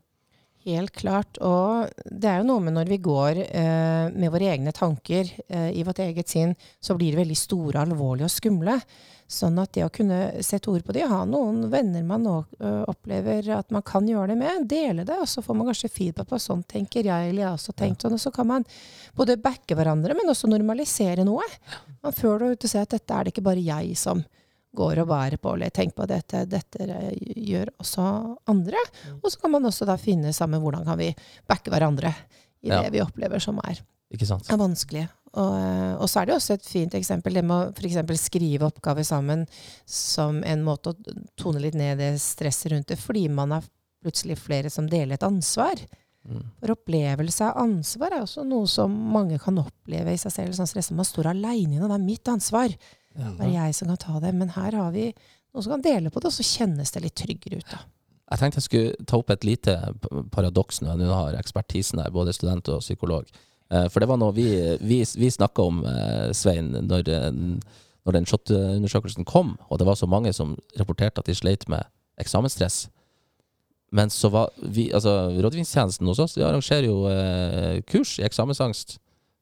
[0.62, 1.40] Helt klart.
[1.42, 5.72] Og det er jo noe med når vi går eh, med våre egne tanker eh,
[5.74, 8.78] i vårt eget sinn, så blir det veldig store, alvorlige og skumle.
[9.32, 12.72] Sånn at det å kunne sette ord på det, ha noen venner man nå ø,
[12.92, 16.28] opplever at man kan gjøre det med, dele det, og så får man kanskje feedback
[16.28, 18.18] på sånn tenker jeg, eller jeg har også tenkt sånn.
[18.18, 18.68] Og så kan man
[19.16, 21.48] både backe hverandre, men også normalisere noe.
[22.04, 24.20] Man føler ut og ser at dette er det ikke bare jeg som
[24.76, 27.16] går og bærer på, eller tenker på dette, dette eh,
[27.50, 28.04] gjør også
[28.52, 28.82] andre.
[29.20, 31.10] Og så kan man også da finne sammen hvordan kan vi
[31.50, 32.14] backe hverandre
[32.62, 32.90] i det Ja.
[32.94, 33.82] vi opplever som er
[34.54, 35.10] er vanskelig.
[35.32, 38.68] Og, eh, og så er det også et fint eksempel, det med å for skrive
[38.68, 39.48] oppgaver sammen
[39.88, 43.64] som en måte å tone litt ned det stresset rundt det, fordi man er
[44.04, 45.80] plutselig flere som deler et ansvar.
[46.28, 46.44] Mm.
[46.60, 50.58] For opplevelse av ansvar er også noe som mange kan oppleve i seg selv.
[50.58, 52.76] Sånn stress, man står aleine det, det er mitt ansvar.
[53.16, 54.34] Det er jeg som kan ta det.
[54.38, 57.18] Men her har vi noen som kan dele på det, og så kjennes det litt
[57.20, 57.72] tryggere ut.
[57.72, 57.82] da.
[58.32, 59.74] Jeg tenkte jeg skulle ta opp et lite
[60.32, 63.28] paradoks når jeg nå har ekspertisen her, både student og psykolog.
[63.72, 64.48] Eh, For det var noe vi,
[64.80, 67.28] vi, vi snakka om, eh, Svein, når, eh,
[68.08, 71.84] når den SHoT-undersøkelsen kom, og det var så mange som rapporterte at de sleit med
[72.22, 72.86] eksamensstress.
[73.92, 79.01] Men så var vi, altså Rådgivningstjenesten hos oss vi arrangerer jo eh, kurs i eksamensangst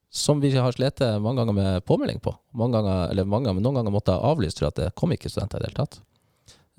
[0.10, 2.34] som vi har slitt mange ganger med påmelding på.
[2.58, 5.14] Mange ganger, eller mange, ganger, men noen ganger måtte jeg avlyse for at det kom
[5.14, 6.00] ikke studenter i det hele tatt.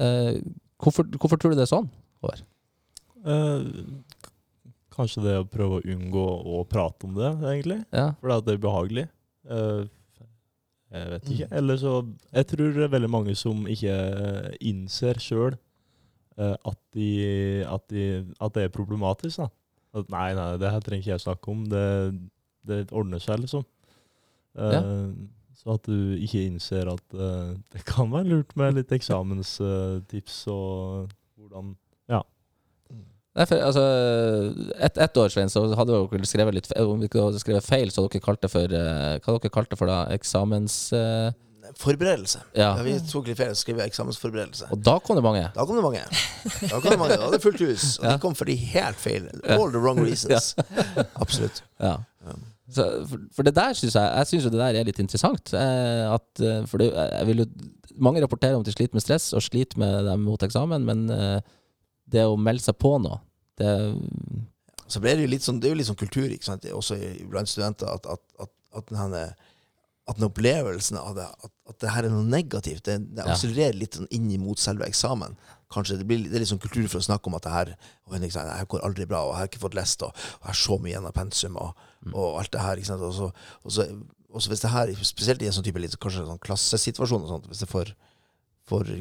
[0.00, 0.40] Eh,
[0.82, 1.86] hvorfor, hvorfor tror du det er sånn?
[2.24, 2.42] Håvard?
[3.30, 3.68] Eh,
[4.96, 6.26] kanskje det å prøve å unngå
[6.56, 7.80] å prate om det, egentlig.
[7.94, 8.10] Ja.
[8.20, 9.06] Fordi at det er behagelig.
[9.50, 9.82] Eh,
[10.90, 11.46] jeg vet ikke.
[11.54, 11.90] Eller så
[12.34, 15.54] Jeg tror det er veldig mange som ikke eh, innser sjøl
[16.40, 17.08] at, de,
[17.68, 18.04] at, de,
[18.40, 19.42] at det er problematisk.
[19.42, 19.50] da.
[20.00, 21.66] At nei, nei, det her trenger ikke jeg snakke om.
[21.68, 21.82] Det,
[22.66, 23.64] det ordner seg, liksom.
[24.58, 24.82] Eh, Ja.
[25.60, 31.10] Så at du ikke innser at eh, det kan være lurt med litt eksamenstips og
[31.40, 31.74] hvordan
[33.30, 33.82] Nei, for, altså,
[34.82, 38.02] et, et år Svein, så hadde dere skrevet litt Om vi hadde skrevet feil, så
[38.02, 40.00] hadde dere kalt det for eh, Hva hadde dere kalt det for da?
[40.16, 40.80] Eksamens...
[40.98, 41.28] eh,
[41.78, 42.40] Forberedelse.
[42.58, 42.72] ja.
[42.74, 44.66] Ja, vi tok litt feil og skrev eksamensforberedelse.
[44.74, 45.44] Og da kom det mange.
[45.54, 46.02] Da kom det mange.
[46.64, 47.84] Da kom det mange, da hadde fullt hus.
[48.00, 48.16] Og Ja.
[48.16, 49.28] de kom fordi helt feil.
[49.46, 50.56] All the wrong reasons.
[51.22, 51.62] Absolutt.
[51.78, 52.00] Ja.
[52.70, 55.52] Så, for, for det der syns jeg Jeg synes jo det der er litt interessant.
[55.56, 57.46] Eh, at, eh, for det, jeg vil jo
[58.00, 61.10] Mange rapporterer om at de sliter med stress og sliter med dem mot eksamen, men
[61.10, 61.40] eh,
[62.10, 63.18] det å melde seg på noe,
[63.60, 63.72] det
[64.90, 66.64] Så ble det jo litt sånn, det er jo litt sånn kultur ikke sant?
[66.74, 66.96] også
[67.30, 69.34] blant studenter at, at, at, at, den,
[70.08, 73.70] at den opplevelsen av det, at, at det her er noe negativt, det, det Ja.
[73.76, 75.36] litt sånn inn mot selve eksamen.
[75.70, 77.74] Kanskje Det, blir, det er litt sånn kultur for å snakke om at det her,
[78.08, 80.10] og Henrik, sa, det her går aldri bra, og jeg har ikke fått lest, og,
[80.10, 82.80] og jeg har så mye igjen av pensum, og, og alt det her.
[82.80, 83.06] ikke sant?
[83.06, 83.30] Og så,
[83.62, 83.86] og så,
[84.30, 87.50] også hvis det her, spesielt i en sånn type litt, kanskje sånn klassesituasjon, og sånt,
[87.50, 87.94] hvis det får,
[88.70, 88.94] får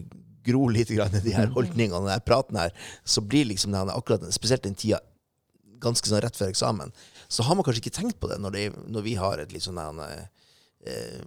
[0.46, 4.26] gro litt grann de her holdningene, den her praten her, så blir liksom det akkurat
[4.34, 5.02] spesielt den tida
[5.80, 6.94] ganske sånn rett før eksamen,
[7.32, 9.64] så har man kanskje ikke tenkt på det når, det, når vi har et litt
[9.64, 10.30] sånn her,
[10.86, 11.20] eh,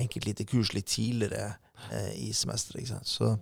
[0.00, 1.54] enkelt lite kurs litt tidligere
[1.92, 3.06] eh, i semesteret.
[3.06, 3.36] Så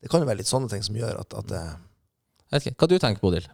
[0.00, 1.60] det kan jo være litt sånne ting som gjør at, at det
[2.50, 2.78] Jeg vet ikke.
[2.80, 3.46] Hva du tenker Bodil?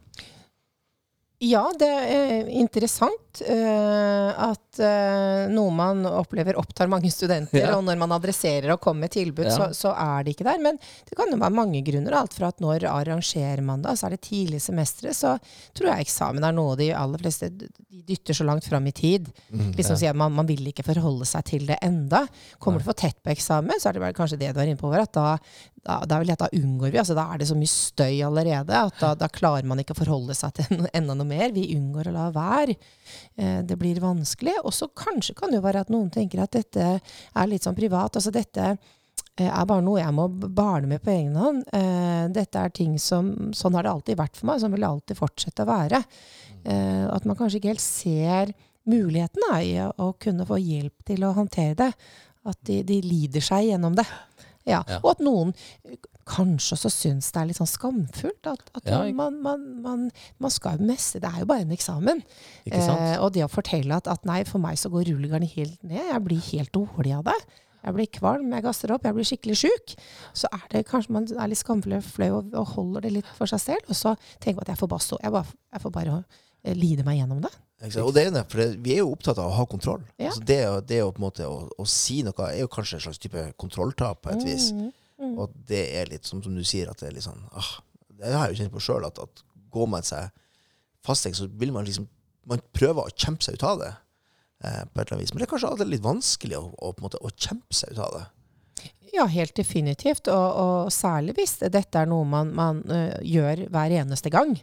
[1.44, 7.74] Ja, det er interessant uh, at uh, noe man opplever opptar mange studenter, Ja.
[7.76, 9.52] og når man adresserer og kommer med tilbud, Ja.
[9.52, 10.62] så, så er det ikke der.
[10.64, 12.16] Men det kan jo være mange grunner.
[12.16, 15.34] Alt fra at når arrangerer man det, så er det tidlig i semesteret, så
[15.76, 17.68] tror jeg eksamen er noe de aller fleste de
[18.08, 19.28] dytter så langt fram i tid.
[19.76, 22.24] Liksom sier man, man vil ikke forholde seg til det enda.
[22.56, 24.88] Kommer du for tett på eksamen, så er det kanskje det du er inne på,
[24.96, 25.36] at da,
[25.86, 26.98] da, da, jeg, da unngår vi.
[27.00, 30.00] altså Da er det så mye støy allerede at da, da klarer man ikke å
[30.02, 31.54] forholde seg til en- enda noe mer.
[31.54, 32.74] Vi unngår å la være.
[33.38, 34.56] Eh, det blir vanskelig.
[34.64, 37.78] Og så kanskje kan det jo være at noen tenker at dette er litt sånn
[37.78, 38.18] privat.
[38.18, 38.66] altså dette
[39.38, 41.64] eh, er bare noe jeg må barne med på egen hånd.
[41.72, 44.90] Eh, dette er ting som Sånn har det alltid vært for meg, sånn vil det
[44.90, 46.02] alltid fortsette å være.
[46.66, 48.54] Eh, at man kanskje ikke helt ser
[48.86, 51.92] muligheten da, i å, å kunne få hjelp til å håndtere det.
[52.46, 54.04] At de, de lider seg gjennom det.
[54.66, 54.82] Ja.
[54.88, 55.00] Ja.
[55.02, 55.52] Og at noen
[56.26, 58.48] kanskje også syns det er litt sånn skamfullt.
[58.50, 60.08] At, at Ja, man, man, man,
[60.42, 61.22] man skal jo mestre.
[61.22, 62.22] Det er jo bare en eksamen.
[62.66, 66.02] Eh, og det å fortelle at, at nei, for meg så går rullegardinen helt ned.
[66.10, 67.38] Jeg blir helt dårlig av det.
[67.86, 69.92] Jeg blir kvalm, jeg gasser opp, jeg blir skikkelig sjuk.
[70.34, 73.46] Så er det kanskje man er litt skamfull og og, og holder det litt for
[73.46, 73.86] seg selv.
[73.86, 75.20] Og så tenker man at jeg får bare stå.
[75.22, 76.16] Jeg, bare, jeg får bare
[76.64, 77.52] eh, lide meg gjennom det.
[77.76, 80.00] Og det er det, for vi er jo opptatt av å ha kontroll.
[80.16, 80.30] Ja.
[80.30, 83.20] Altså det, det å, en måte, å, å si noe er jo kanskje en slags
[83.20, 84.70] type kontrolltap på et vis.
[84.72, 84.88] Mm,
[85.20, 85.34] mm.
[85.36, 87.74] Og det er litt som, som du sier, at det er litt sånn ah,
[88.08, 89.44] Det har jeg jo kjent på sjøl, at, at
[89.76, 90.32] går man seg
[91.04, 92.08] fastlege, så vil man liksom
[92.46, 93.92] Man prøver å kjempe seg ut av det.
[94.64, 95.32] Eh, på et eller annet vis.
[95.34, 98.12] Men det er kanskje alltid litt vanskelig å, å, måte, å kjempe seg ut av
[98.14, 98.24] det.
[99.16, 100.30] Ja, helt definitivt.
[100.32, 104.56] Og, og særlig hvis dette er noe man, man uh, gjør hver eneste gang.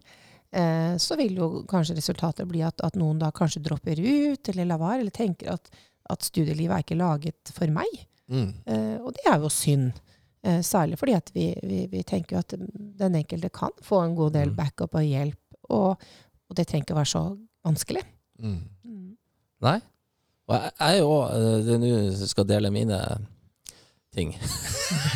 [0.53, 4.69] Eh, så vil jo kanskje resultatet bli at, at noen da kanskje dropper ut, eller
[4.69, 5.69] lar være, eller tenker at,
[6.13, 7.89] at studielivet er ikke laget for meg.
[8.31, 8.49] Mm.
[8.65, 9.91] Eh, og det er jo synd.
[10.43, 12.55] Eh, særlig fordi at vi, vi, vi tenker jo at
[12.99, 14.55] den enkelte kan få en god del Mm.
[14.59, 15.39] backup og hjelp,
[15.71, 15.95] og,
[16.49, 17.25] og det trenger ikke å være så
[17.63, 18.03] vanskelig.
[18.43, 19.15] Mm.
[19.63, 19.77] Nei.
[20.51, 21.91] Og jeg er jo nå
[22.27, 22.97] skal dele mine
[24.13, 24.33] ting.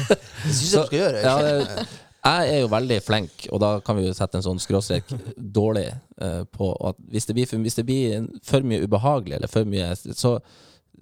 [0.08, 1.24] Det syns jeg du skal gjøre.
[1.26, 1.88] Ja, det,
[2.26, 5.88] jeg er jo veldig flink, og da kan vi jo sette en sånn skråstrek dårlig
[6.22, 9.70] uh, på at hvis det blir, for, hvis det blir for mye ubehagelig eller for
[9.70, 10.38] mye så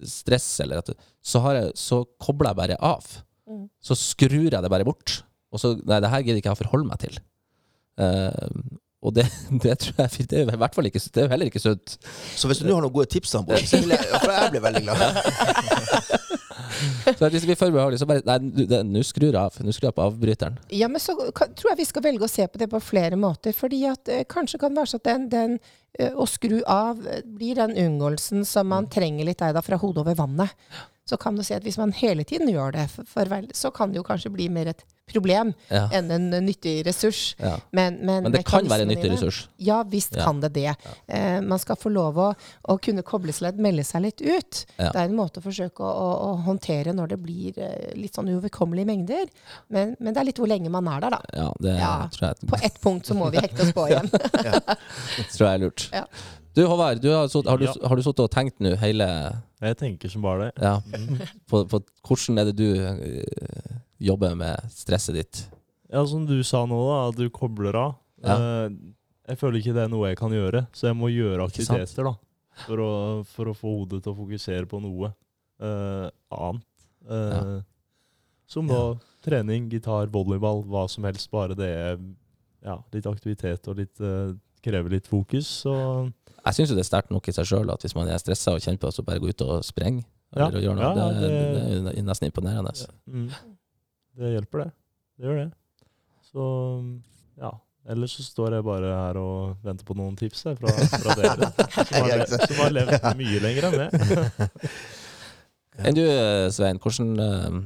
[0.04, 0.92] stress, eller at,
[1.24, 3.06] så, har jeg, så kobler jeg bare av.
[3.48, 3.66] Mm.
[3.80, 5.22] Så skrur jeg det bare bort.
[5.54, 7.16] Og så Nei, det her gidder ikke jeg å forholde meg til.
[7.96, 9.24] Uh, og det,
[9.64, 11.62] det tror jeg Det er jo i hvert fall ikke Det er jo heller ikke
[11.62, 11.96] sunt.
[12.36, 14.54] Så hvis du nå har noen gode tips, da, Bård, så vil jeg, for jeg
[14.56, 16.20] blir veldig glad.
[17.18, 19.56] Så hvis vi blir så bare Nei, nå skrur av.
[19.62, 20.58] Nå skrur jeg på avbryteren.
[20.74, 23.18] Ja, men så kan, tror jeg vi skal velge å se på det på flere
[23.20, 23.54] måter.
[23.56, 25.56] fordi at eh, kanskje kan det være sånn at den, den
[25.98, 30.04] eh, å skru av eh, blir den unngåelsen som man trenger litt av fra hodet
[30.04, 30.52] over vannet.
[31.06, 33.70] Så kan du si at hvis man hele tiden gjør det, for, for vel, så
[33.70, 35.86] kan det jo kanskje bli mer et problem Ja.
[35.94, 37.34] enn en eh, nyttig ressurs.
[37.38, 37.56] Ja.
[37.72, 39.48] Men, men, Men det kan være en nyttig ressurs.
[39.62, 40.24] Ja, visst Ja.
[40.24, 40.74] kan det det.
[41.08, 42.28] Eh, man skal få lov å,
[42.68, 44.64] å kunne koble seg litt, melde seg litt ut.
[44.78, 44.90] Ja.
[44.90, 48.14] Det er en måte å forsøke å, å, å håndtere når det blir eh, litt
[48.18, 49.26] sånn uoverkommelige mengder.
[49.70, 51.22] Men, men det er litt hvor lenge man er der, da.
[51.36, 51.92] Ja, det Ja.
[52.12, 54.10] tror jeg På ett punkt så må vi hekte oss på igjen.
[54.10, 55.88] det tror jeg er lurt.
[55.94, 56.04] Ja.
[56.56, 57.74] Du Håvard, du har, sutt- har, du, Ja.
[57.86, 59.06] har du sittet og tenkt nå hele
[59.60, 60.62] Jeg tenker som bare det.
[60.64, 60.80] ja,
[61.50, 62.70] på, på hvordan er det du
[64.02, 65.42] jobber med stresset ditt?
[65.92, 67.94] Ja, som du sa nå, da, at du kobler av.
[68.24, 68.36] Ja.
[68.66, 68.70] Eh,
[69.30, 72.12] jeg føler ikke det er noe jeg kan gjøre, så jeg må gjøre aktiviteter da,
[72.64, 72.90] for å,
[73.26, 75.10] for å få hodet til å fokusere på noe
[75.62, 76.66] uh, annet.
[77.10, 77.56] Eh,
[78.46, 78.94] Som da
[79.26, 81.26] trening, gitar, volleyball, hva som helst.
[81.32, 81.96] Bare det er
[82.62, 84.30] ja, litt aktivitet og litt, uh,
[84.62, 85.48] krever litt fokus.
[85.64, 85.74] Så
[86.46, 88.62] Jeg syns det er sterkt nok i seg sjøl at hvis man er stressa og
[88.62, 90.04] kjenner på det, så bare gå ut og spreng.
[90.36, 90.46] Ja.
[90.46, 90.86] Eller gjøre noe.
[90.86, 92.72] Ja, ja, det, det- det er nesten imponerende.
[93.10, 93.28] mm,
[94.16, 94.70] det hjelper, det.
[95.16, 95.50] Det gjør det.
[96.30, 96.48] Så
[97.40, 97.52] ja.
[97.86, 101.50] Ellers så står jeg bare her og venter på noen tips her fra, fra dere,
[101.76, 104.70] som har, Ja, som har levd mye lenger enn det.
[105.86, 107.56] Enn du, eh, Svein, hvordan eh,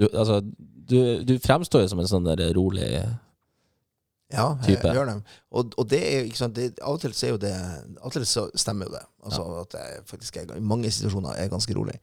[0.00, 0.40] du, altså,
[0.88, 0.98] du,
[1.28, 2.86] du fremstår jo som en sånn der rolig
[4.32, 5.16] Ja, jeg, jeg gjør det.
[5.52, 7.52] Og, og det er jo, ikke sant, det, av og til så er jo det
[7.54, 9.04] Av og til så stemmer jo det.
[9.28, 11.98] Altså at jeg faktisk er, i mange situasjoner er ganske rolig.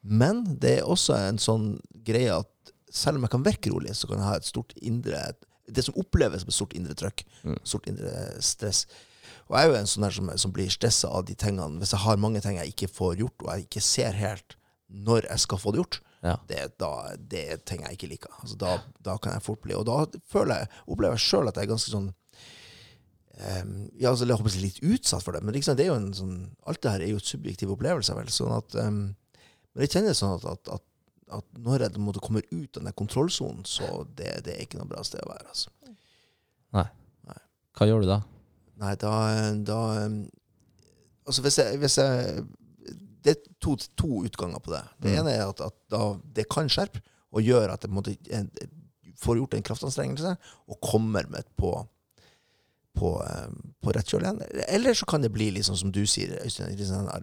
[0.00, 1.74] Men det er også en sånn
[2.06, 2.50] greie at
[2.90, 5.20] selv om jeg kan virke rolig, så kan jeg ha et stort indre
[5.70, 7.22] Det som oppleves som et stort indre trøkk.
[7.46, 7.58] Mm.
[7.62, 8.12] Stort indre
[8.42, 8.84] stress.
[9.46, 11.78] Og jeg er jo en sånn der som, som blir stressa av de tingene.
[11.78, 14.56] Hvis jeg har mange ting jeg ikke får gjort, og jeg ikke ser helt
[14.90, 16.34] når jeg skal få det gjort, Ja.
[16.50, 18.32] det, da, det er ting jeg ikke liker.
[18.42, 21.56] Altså, da, da kan jeg fort bli Og da føler jeg, opplever jeg sjøl at
[21.56, 22.10] jeg er ganske sånn
[23.40, 25.98] um, Ja, altså, jeg håper jeg litt utsatt for det, men liksom, det er jo
[26.00, 26.36] en sånn
[26.68, 28.28] Alt det her er jo et subjektiv opplevelse, vel.
[28.34, 29.00] Sånn at um,
[29.72, 30.84] Men jeg kjenner sånn at, at, at,
[31.32, 34.80] at når jeg måtte komme kommer ut av den kontrollsonen, så det, det er ikke
[34.80, 35.46] noe bra sted å være.
[35.48, 35.70] Altså.
[37.78, 38.20] Hva gjør du da?
[38.80, 39.12] Nei, da,
[39.64, 39.76] da
[41.28, 42.44] Altså, hvis jeg, hvis jeg
[43.24, 44.82] Det er to, to utganger på det.
[45.02, 45.18] Det Mm.
[45.20, 47.02] ene er at, at da, det kan skjerpe
[47.32, 48.48] og gjøre at jeg måtte, jeg,
[49.20, 51.74] får gjort en kraftanstrengelse og kommer med på
[52.96, 53.10] på,
[53.80, 54.40] på rett kjøl igjen.
[54.68, 56.74] Eller så kan det bli litt sånn som du sier, Øystein,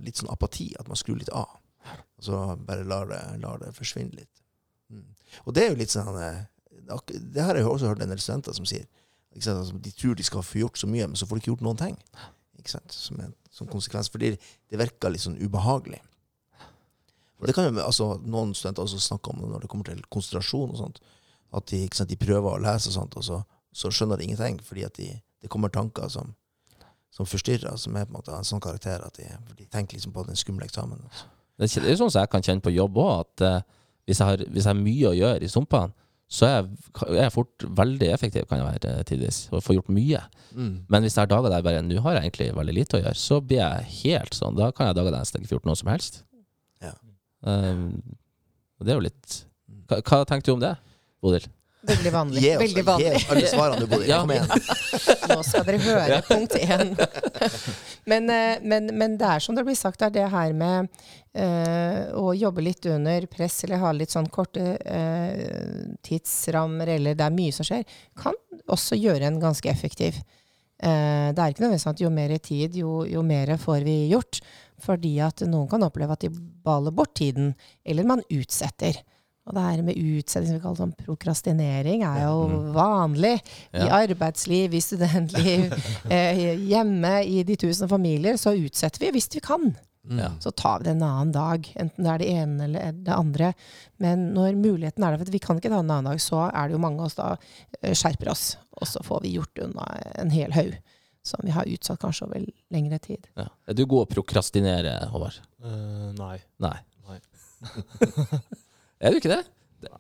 [0.05, 0.69] litt sånn apati.
[0.79, 1.57] At man skrur litt av.
[2.17, 4.43] Altså bare lar det, lar det forsvinne litt.
[4.89, 5.07] Mm.
[5.45, 6.45] Og det er jo litt sånn eh,
[7.33, 8.87] Det har jeg også hørt en del studenter som sier.
[9.35, 11.67] Altså, de tror de skal få gjort så mye, men så får de ikke gjort
[11.67, 11.99] noen ting.
[12.91, 14.09] Som en som konsekvens.
[14.09, 15.99] Fordi det virker litt sånn ubehagelig.
[17.37, 20.73] Og det kan jo, altså, Noen studenter også snakke om når det kommer til konsentrasjon
[20.73, 20.99] og sånt.
[21.55, 24.59] At de, sant, de prøver å lese og sånt, og så, så skjønner de ingenting.
[24.65, 25.09] Fordi de,
[25.43, 26.33] det kommer tanker som,
[27.13, 29.99] som forstyrrer, som er på en måte av en sånn karakter at de, de tenker
[29.99, 31.01] liksom på den skumle eksamen.
[31.09, 31.29] Altså.
[31.57, 33.61] Det er det er sånn som jeg kan kjenne på jobb òg, at eh,
[34.07, 35.95] hvis, jeg har, hvis jeg har mye å gjøre i sumpene,
[36.27, 36.67] så er jeg,
[37.07, 40.19] er jeg fort veldig effektiv, kan jeg være tidvis, og få gjort mye.
[40.91, 43.01] Men hvis jeg har dager der jeg bare nå har jeg egentlig veldig lite å
[43.01, 44.57] gjøre, så blir jeg helt sånn.
[44.59, 46.19] Da kan jeg dager der jeg nesten ikke får gjort noe som helst.
[46.83, 46.93] Ja.
[47.47, 47.85] Um,
[48.77, 49.37] og det er jo litt
[49.87, 50.73] Hva, hva tenker du om det,
[51.23, 51.47] Bodil?
[51.81, 52.41] Veldig vanlig.
[52.41, 54.09] Gi oss, oss alle svarene du bodde i.
[54.09, 54.21] Ja.
[54.23, 54.47] Kom igjen.
[55.29, 56.95] Nå skal dere høre punkt én.
[58.07, 60.87] Men, eh, men, men det er som det blir sagt, det er det her med
[61.35, 67.27] eh, å jobbe litt under press, eller ha litt sånn korte eh, tidsrammer, eller det
[67.27, 67.83] er mye som skjer,
[68.17, 70.17] kan også gjøre en ganske effektiv.
[70.77, 74.41] Uh, det er ikke nødvendigvis at jo mer tid, jo, jo mer får vi gjort.
[74.83, 76.29] Fordi at noen kan oppleve at de
[76.63, 78.99] baler bort tiden, eller man utsetter.
[79.47, 82.73] Og det her med utsetting, som vi kaller sånn prokrastinering, er jo Mm.
[82.75, 83.35] vanlig
[83.73, 85.71] i arbeidsliv, i studentliv,
[86.11, 88.35] eh, hjemme, i de tusen familier.
[88.37, 89.69] Så utsetter vi hvis vi kan.
[90.07, 90.19] Mm.
[90.19, 90.29] Ja.
[90.39, 93.53] Så tar vi det en annen dag, enten det er det ene eller det andre.
[93.99, 96.67] Men når muligheten er der, for vi kan ikke ta en annen dag, så er
[96.69, 97.33] det jo mange av oss da
[97.81, 98.45] eh, skjerper oss.
[98.79, 99.87] Og så får vi gjort unna
[100.21, 100.75] en hel haug
[101.27, 103.27] som vi har utsatt kanskje over lengre tid.
[103.35, 103.47] Ja.
[103.67, 105.39] Er du god å prokrastinere, Håvard?
[105.59, 106.37] Uh, nei.
[106.63, 106.77] Nei.
[107.07, 107.19] Nei.
[108.99, 109.43] er du ikke det?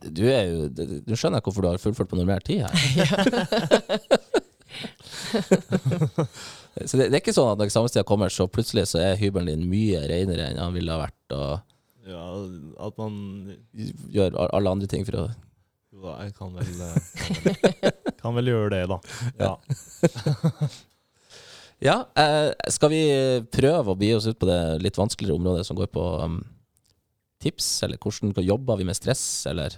[0.09, 0.69] Du, er jo,
[1.05, 2.73] du skjønner hvorfor du har fullført på normert tid her.
[6.85, 9.49] så det, det er ikke sånn at når eksamenstida kommer, så plutselig så er hybelen
[9.51, 11.53] din mye renere enn han ville ha vært, og
[12.07, 12.25] Ja,
[12.87, 13.13] at man
[14.13, 17.57] gjør alle andre ting for å Jo da, jeg kan vel, eh, kan vel,
[18.21, 18.97] kan vel gjøre det, da.
[19.41, 19.53] Ja.
[21.77, 23.01] Ja, eh, skal vi
[23.53, 26.39] prøve å bi oss ut på det litt vanskeligere området som går på um,
[27.43, 29.75] tips, eller hvordan jobber vi med stress, eller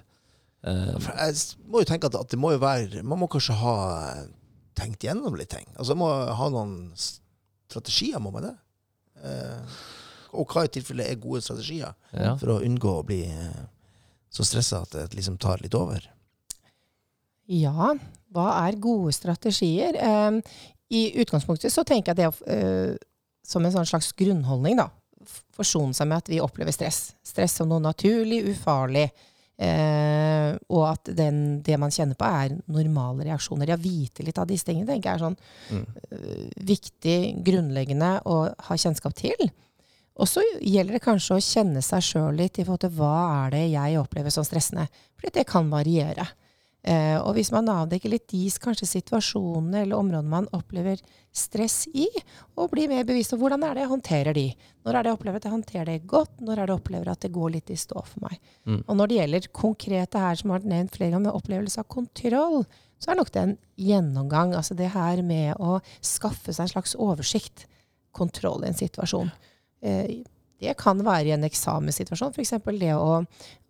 [0.63, 3.57] uh, For jeg må jo tenke at, at det må jo være Man må kanskje
[3.59, 3.75] ha
[4.09, 4.27] eh,
[4.79, 5.67] tenkt gjennom litt ting.
[5.75, 8.55] Altså man må ha noen strategier, må man det?
[9.19, 9.81] Uh,
[10.39, 12.35] og hva i tilfelle er gode strategier ja.
[12.37, 13.23] for å unngå å bli
[14.29, 16.03] så stressa at det liksom tar litt over?
[17.49, 17.95] Ja,
[18.33, 19.97] hva er gode strategier?
[19.97, 20.59] Eh,
[20.93, 22.93] I utgangspunktet så tenker jeg det eh,
[23.45, 24.89] som en sånn slags grunnholdning, da.
[25.59, 27.13] Forsone seg med at vi opplever stress.
[27.25, 29.09] Stress som noe naturlig, ufarlig.
[29.59, 33.73] Eh, og at den, det man kjenner på, er normale reaksjoner.
[33.73, 35.35] Ja, vite litt av disse tingene tenker jeg er sånn
[35.69, 35.85] Mm.
[36.15, 39.51] eh, viktig, grunnleggende å ha kjennskap til.
[40.19, 43.51] Og så gjelder det kanskje å kjenne seg sjøl litt i forhold til hva er
[43.51, 44.87] det jeg opplever som stressende.
[45.19, 46.27] For det kan variere.
[46.79, 51.01] Eh, og hvis man avdekker litt de kanskje situasjonene eller områdene man opplever
[51.35, 52.07] stress i,
[52.55, 54.45] og blir mer bevisst på hvordan er det jeg håndterer de.
[54.87, 57.11] Når er det jeg opplever at jeg håndterer det godt, når er det jeg opplever
[57.11, 58.39] at det går litt i stå for meg.
[58.63, 58.79] Mm.
[58.85, 61.89] Og når det gjelder konkrete her, som har vært nevnt flere ganger, med opplevelse av
[61.91, 62.63] kontroll,
[62.99, 64.55] så er nok det en gjennomgang.
[64.55, 67.67] Altså det her med å skaffe seg en slags oversikt,
[68.15, 69.27] kontroll i en situasjon.
[69.85, 70.21] Eh,
[70.59, 72.53] det kan være i en eksamenssituasjon, f.eks.
[72.81, 73.21] det å,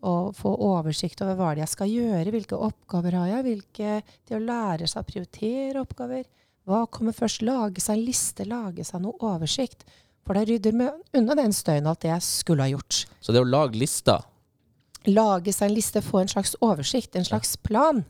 [0.02, 3.96] å få oversikt over hva det er jeg skal gjøre, hvilke oppgaver har jeg, hvilke,
[4.28, 6.26] det å lære seg å prioritere oppgaver.
[6.70, 7.46] Hva kommer først?
[7.46, 9.86] Lage seg en liste, lage seg noe oversikt.
[10.26, 13.06] For det rydder med unna den støyen alt det jeg skulle ha gjort.
[13.22, 14.26] Så det å lage lister,
[15.08, 18.04] Lage seg en liste, få en slags oversikt, en slags plan.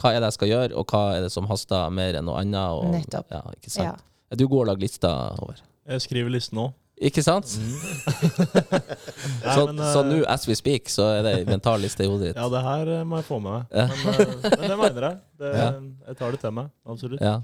[0.00, 2.38] hva er det jeg skal gjøre, og hva er det som haster mer enn noe
[2.40, 2.76] annet?
[2.78, 3.34] Og, Nettopp.
[3.34, 3.90] Ja, ikke sant?
[3.90, 4.28] Ja.
[4.30, 5.58] Er du god å lage lister, over.
[5.90, 6.68] Jeg skriver listen nå.
[7.00, 7.54] Ikke sant?
[8.60, 12.04] Nei, så men, eh, så nå, as we speak, så er det en mental liste
[12.04, 12.36] i hodet ditt?
[12.40, 13.72] Ja, det her eh, må jeg få med meg.
[13.72, 13.86] Ja.
[13.88, 15.18] Men, eh, men det mener jeg.
[15.40, 15.70] Det, Ja.
[16.10, 16.68] Jeg tar det til meg.
[16.92, 17.24] Absolutt.
[17.24, 17.38] Ja.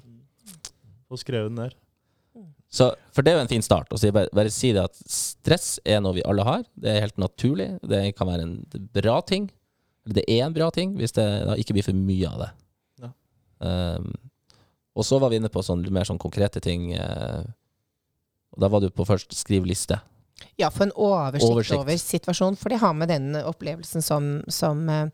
[1.09, 1.77] Og skrevet den ned.
[2.77, 3.89] Så, for det er jo en fin start.
[3.95, 6.65] Å si, bare, bare si det at stress er noe vi alle har.
[6.77, 7.71] Det er helt naturlig.
[7.89, 8.57] Det kan være en
[8.93, 9.47] bra ting.
[10.05, 12.51] Eller det er en bra ting, hvis det da ikke blir for mye av det.
[13.07, 13.13] Ja.
[13.97, 14.11] Um,
[14.97, 16.91] og så var vi inne på sånn, mer sånn konkrete ting.
[16.99, 17.47] eh,
[18.57, 20.01] og da var du på først skriv liste.
[20.57, 21.79] Ja, få en oversikt, Oversikt.
[21.79, 22.57] over situasjonen.
[22.61, 25.09] For det har med den opplevelsen som, som eh,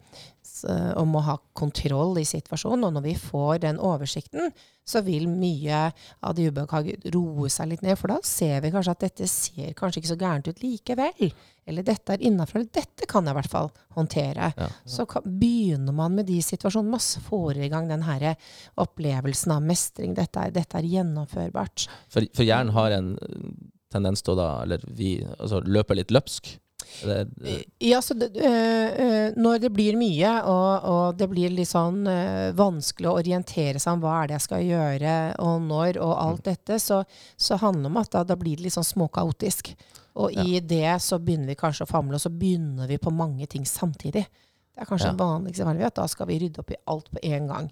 [0.99, 2.87] om å ha kontroll i situasjonen.
[2.87, 4.51] Og når vi får den oversikten,
[4.87, 5.85] så vil mye
[6.23, 7.99] av det ubehaget roe seg litt ned.
[7.99, 11.35] For da ser vi kanskje at dette ser kanskje ikke så gærent ut likevel.
[11.67, 12.61] Eller dette er innafor.
[12.61, 14.53] Eller dette kan jeg i hvert fall håndtere.
[14.59, 14.71] Ja.
[14.89, 18.33] Så kan, begynner man med de situasjonene, masse får i gang den her
[18.83, 20.17] opplevelsen av mestring.
[20.19, 21.87] Dette er, dette er gjennomførbart.
[22.13, 23.15] For, for hjernen har en
[23.93, 26.57] tendens til å da, eller vi, altså løpe litt løpsk.
[27.03, 31.55] Det, det, Ja, så det, øh, øh, når det blir mye, og, og det blir
[31.55, 35.63] litt sånn øh, vanskelig å orientere seg om hva er det jeg skal gjøre, og
[35.69, 37.03] når, og alt dette, så,
[37.37, 39.73] så handler det om at da, da blir det litt sånn småkaotisk.
[40.17, 43.47] Og i det så begynner vi kanskje å famle, og så begynner vi på mange
[43.49, 44.27] ting samtidig.
[44.75, 45.11] Det er kanskje Ja.
[45.13, 45.95] en vanligste vet.
[45.95, 47.71] Da skal vi rydde opp i alt på en gang.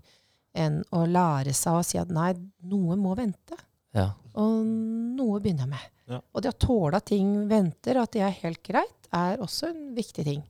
[0.55, 3.57] Enn å lære seg å si at nei, noe må vente.
[3.95, 4.13] ja.
[4.35, 5.87] Og noe begynner jeg med.
[6.09, 6.21] Ja.
[6.35, 9.95] Og det å tåle at ting venter, at det er helt greit, er også en
[9.95, 10.43] viktig ting.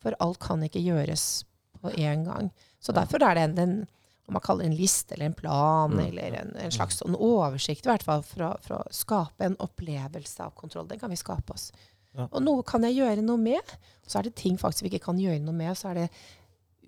[0.00, 1.44] For alt kan ikke gjøres
[1.80, 2.50] på én gang.
[2.80, 3.04] Så Ja.
[3.04, 3.88] derfor er det en, den,
[4.28, 6.04] om man kaller det en liste eller en plan Mm.
[6.06, 9.56] eller en, en slags sånn oversikt, i hvert fall for å, for å skape en
[9.58, 10.86] opplevelse av kontroll.
[10.88, 11.72] Den kan vi skape oss.
[12.14, 12.28] Ja.
[12.30, 13.74] Og noe kan jeg gjøre noe med.
[14.06, 15.74] Så er det ting faktisk vi ikke kan gjøre noe med.
[15.76, 16.08] Så er det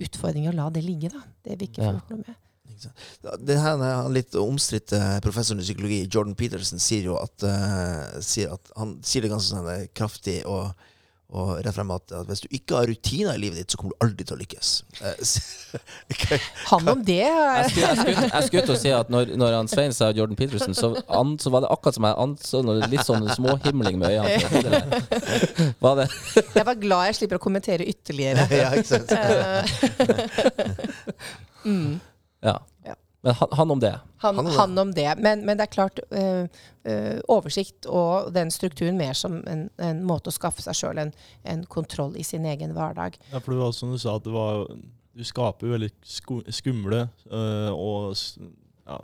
[0.05, 1.23] utfordringer å la det ligge, da.
[1.45, 1.99] Det vi ikke får Ja.
[1.99, 2.41] gjort noe med.
[3.47, 8.53] Det her er litt omstridte professoren i psykologi, Jordan Peterson, sier jo at, uh, sier
[8.53, 10.73] at Han sier det ganske sånn eh, kraftig og,
[11.35, 13.95] og rett frem at, at hvis du ikke har rutiner i livet ditt, så kommer
[13.95, 14.71] du aldri til å lykkes.
[15.03, 16.39] Eh.
[16.71, 17.25] Han om det.
[17.25, 21.35] Jeg skulle, til å si at når, når han Svein sa Jordan Peterson, så, an,
[21.43, 25.01] så var det akkurat som jeg anså noe litt sånn småhimling med øynene.
[25.83, 26.09] Var det?
[26.55, 28.47] Jeg var glad jeg slipper å kommentere ytterligere.
[28.63, 29.11] ja, ikke sant?
[31.67, 31.91] mm.
[32.45, 32.59] Ja.
[33.25, 33.93] Men han, han om det.
[34.17, 35.15] Han, Han han, om det.
[35.19, 36.45] Men, men det er klart, øh,
[36.85, 41.15] øh, oversikt og den strukturen mer som en, en måte å skaffe seg sjøl en,
[41.49, 43.17] en kontroll i sin egen hverdag.
[43.33, 44.67] Ja, for det var som du sa, at det var,
[45.17, 45.91] du skaper jo veldig
[46.53, 48.13] skumle øh, og
[48.85, 49.01] ja,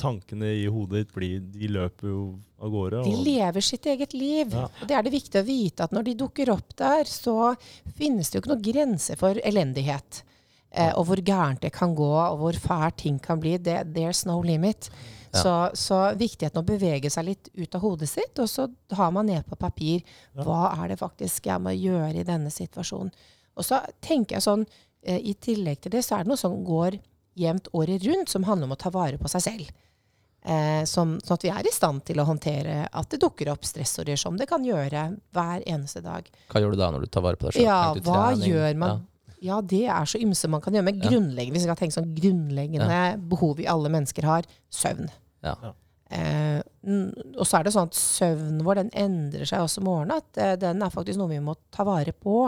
[0.00, 2.24] tankene i hodet ditt blir, de løper jo
[2.64, 3.04] av gårde.
[3.12, 4.56] De lever sitt eget liv.
[4.56, 4.66] Ja.
[4.72, 7.54] Og det er det viktig å vite at når de dukker opp der, så
[7.96, 10.24] finnes det jo ikke noen grenser for elendighet.
[10.72, 13.58] Eh, og hvor gærent det kan gå, og hvor fælt ting kan bli.
[13.60, 14.88] Det, there's no limit.
[15.32, 15.42] Ja.
[15.42, 18.66] Så, så viktigheten å bevege seg litt ut av hodet sitt, og så
[18.96, 20.02] har man ned på papir
[20.36, 23.12] hva er det faktisk jeg må gjøre i denne situasjonen.
[23.56, 24.66] Og så tenker jeg sånn,
[25.04, 26.98] eh, i tillegg til det, så er det noe som går
[27.36, 29.72] jevnt året rundt, som handler om å ta vare på seg selv.
[30.42, 33.62] Eh, som, sånn at vi er i stand til å håndtere at det dukker opp
[33.68, 35.04] stressorder som det kan gjøre
[35.36, 36.26] hver eneste dag.
[36.50, 37.68] Hva gjør du da når du tar vare på deg selv?
[37.68, 39.04] Ja, hva gjør man?
[39.04, 39.11] Ja,
[39.42, 40.86] det er så ymse man kan gjøre.
[40.86, 42.98] Men grunnleggende, hvis vi skal tenke sånn grunnleggende
[43.30, 45.08] behov vi alle mennesker har, søvn.
[45.42, 45.56] Ja.
[45.58, 45.72] Ja.
[46.12, 46.60] Eh,
[47.40, 50.20] og så er det sånn at søvnen vår den endrer seg også om morgenen.
[50.20, 52.44] At eh, den er faktisk noe vi må ta vare på.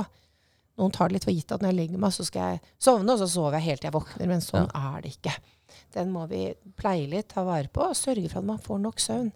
[0.79, 3.15] Noen tar det litt for gitt at når jeg legger meg, så skal jeg sovne,
[3.15, 4.31] og så sover jeg helt til jeg våkner.
[4.31, 5.35] Men sånn er det ikke.
[5.95, 6.45] Den må vi
[6.79, 9.33] pleie litt, ta vare på og sørge for at man får nok søvn.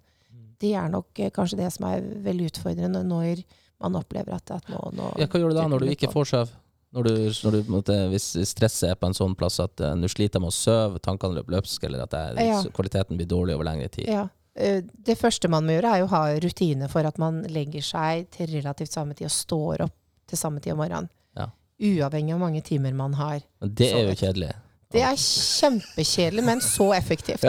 [0.59, 3.45] Det er nok eh, kanskje det som er veldig utfordrende når
[3.79, 6.33] man opplever at, at nå, nå Ja, hva gjør du da når du ikke får
[6.33, 6.57] søv?
[6.99, 7.13] Når du,
[7.45, 7.55] når
[7.87, 10.55] du, en hvis stresset er på en sånn plass at uh, du sliter med å
[10.57, 12.59] sove, tankene løper løpsk, eller at det Ja.
[12.75, 14.09] kvaliteten blir dårlig over lengre tid.
[14.11, 14.27] Ja.
[14.59, 18.31] Eh, Det første man må gjøre, er å ha rutine for at man legger seg
[18.35, 19.95] til relativt samme tid og står opp
[20.29, 21.09] til samme tid om morgenen.
[21.39, 21.51] Ja.
[21.79, 23.45] Uavhengig av hvor mange timer man har.
[23.63, 24.55] Men det er jo kjedelig.
[24.91, 27.45] Det er kjempekjedelig, men så effektivt.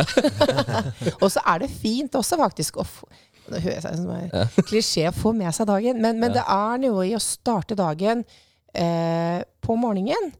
[1.23, 2.81] og så er det fint også, faktisk,
[3.49, 6.43] Nå hører jeg seg som en klisjé å få med seg dagen, men, men det
[6.43, 8.21] er noe i å starte dagen
[8.73, 10.31] eh, på morgenen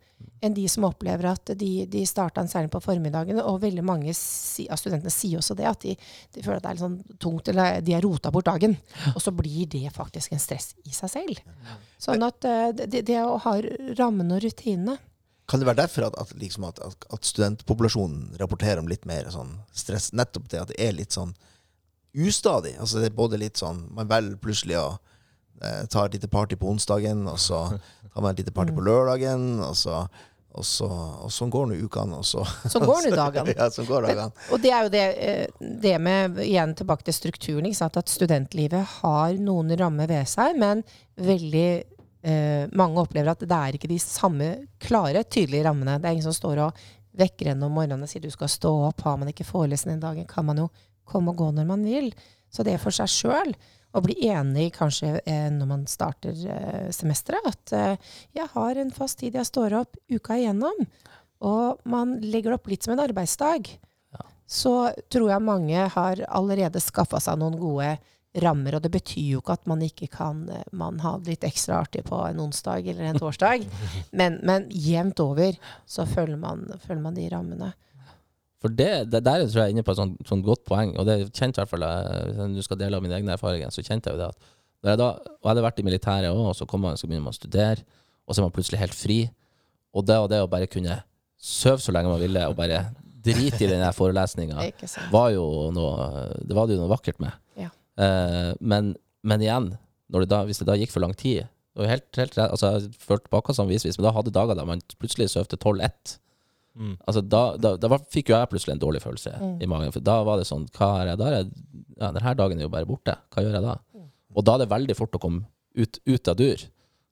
[0.42, 3.42] enn de som opplever at de, de starta en særlig på formiddagen.
[3.44, 5.96] Og veldig mange si, av studentene sier også det, at de,
[6.36, 8.78] de føler at det er litt sånn tungt, eller de har rota bort dagen.
[9.14, 11.44] Og så blir det faktisk en stress i seg selv.
[12.00, 13.58] Sånn at eh, det, det å ha
[14.00, 15.00] rammene og rutinene
[15.50, 19.28] Kan det være derfor at, at, liksom at, at, at studentpopulasjonen rapporterer om litt mer
[19.34, 20.12] sånn stress?
[20.14, 21.36] Nettopp det at det er litt sånn
[22.16, 22.78] ustadig.
[22.80, 24.88] Altså det er både litt sånn Man velger plutselig å
[25.62, 28.86] eh, ta et lite party på onsdagen, og så tar man et lite party på
[28.86, 30.06] lørdagen, og så
[30.50, 33.54] og, så, og sånn går nå ukene, og så Sånn går nå dagene.
[33.60, 34.48] ja, sånn går dagene.
[34.50, 39.38] Og det er jo det, eh, det med, igjen tilbake til strukturen, at studentlivet har
[39.38, 40.82] noen rammer ved seg, men
[41.22, 44.50] veldig eh, mange opplever at det er ikke de samme
[44.82, 46.00] klare, tydelige rammene.
[46.00, 46.84] Det er ingen som står og
[47.20, 49.06] vekker en om morgenen og sier du skal stå opp.
[49.06, 50.70] Har man ikke forelesning den dagen, kan man jo
[51.10, 52.10] komme og gå når man vil.
[52.50, 53.54] Så det for seg sjøl,
[53.90, 58.92] å bli enig kanskje eh, når man starter eh, semesteret, at eh, jeg har en
[58.94, 60.86] fast tid jeg står opp uka igjennom.
[61.50, 63.72] Og man legger det opp litt som en arbeidsdag
[64.50, 67.92] så tror jeg mange har allerede skaffa seg noen gode
[68.42, 68.76] rammer.
[68.76, 70.42] Og det betyr jo ikke at man ikke kan
[70.74, 73.68] man ha det litt ekstra artig på en onsdag eller en torsdag.
[74.20, 75.54] Men, men jevnt over
[75.86, 77.70] så følger man, følger man de rammene.
[78.60, 81.08] For det, det der tror jeg er inne på et sånt, sånt godt poeng, og
[81.08, 83.72] det kjente kjent i hvert fall jeg, hvis du skal dele av mine egne erfaringer,
[83.72, 84.50] så kjente jeg jo det at
[84.80, 87.08] når jeg da og jeg hadde vært i militæret òg, og så kom man, så
[87.08, 87.84] begynner man å studere,
[88.28, 89.20] og så er man plutselig helt fri.
[89.96, 91.02] Og det og det å bare kunne
[91.40, 92.84] sove så lenge man ville, og bare
[93.26, 94.70] drite i den forelesninga,
[95.16, 95.46] var jo
[95.76, 97.36] noe Det var det jo noe vakkert med.
[97.60, 97.72] Ja.
[98.00, 98.94] Eh, men,
[99.28, 99.72] men igjen,
[100.12, 101.48] det da, hvis det da gikk for lang tid
[101.80, 104.58] det var helt, helt, altså, Jeg følte følt tilbake samme vis, men da hadde dager
[104.58, 106.18] da man plutselig sov til 12-1.
[106.76, 106.96] Mm.
[107.08, 109.92] Altså, da, da, da fikk jo jeg plutselig en dårlig følelse i magen.
[109.96, 111.28] For da var det sånn Hva er jeg da?
[111.30, 111.50] Er jeg,
[111.98, 113.16] ja, denne dagen er jo bare borte.
[113.34, 113.78] Hva gjør jeg da?
[114.38, 115.46] Og da er det veldig fort å komme
[115.76, 116.64] ut, ut av dur.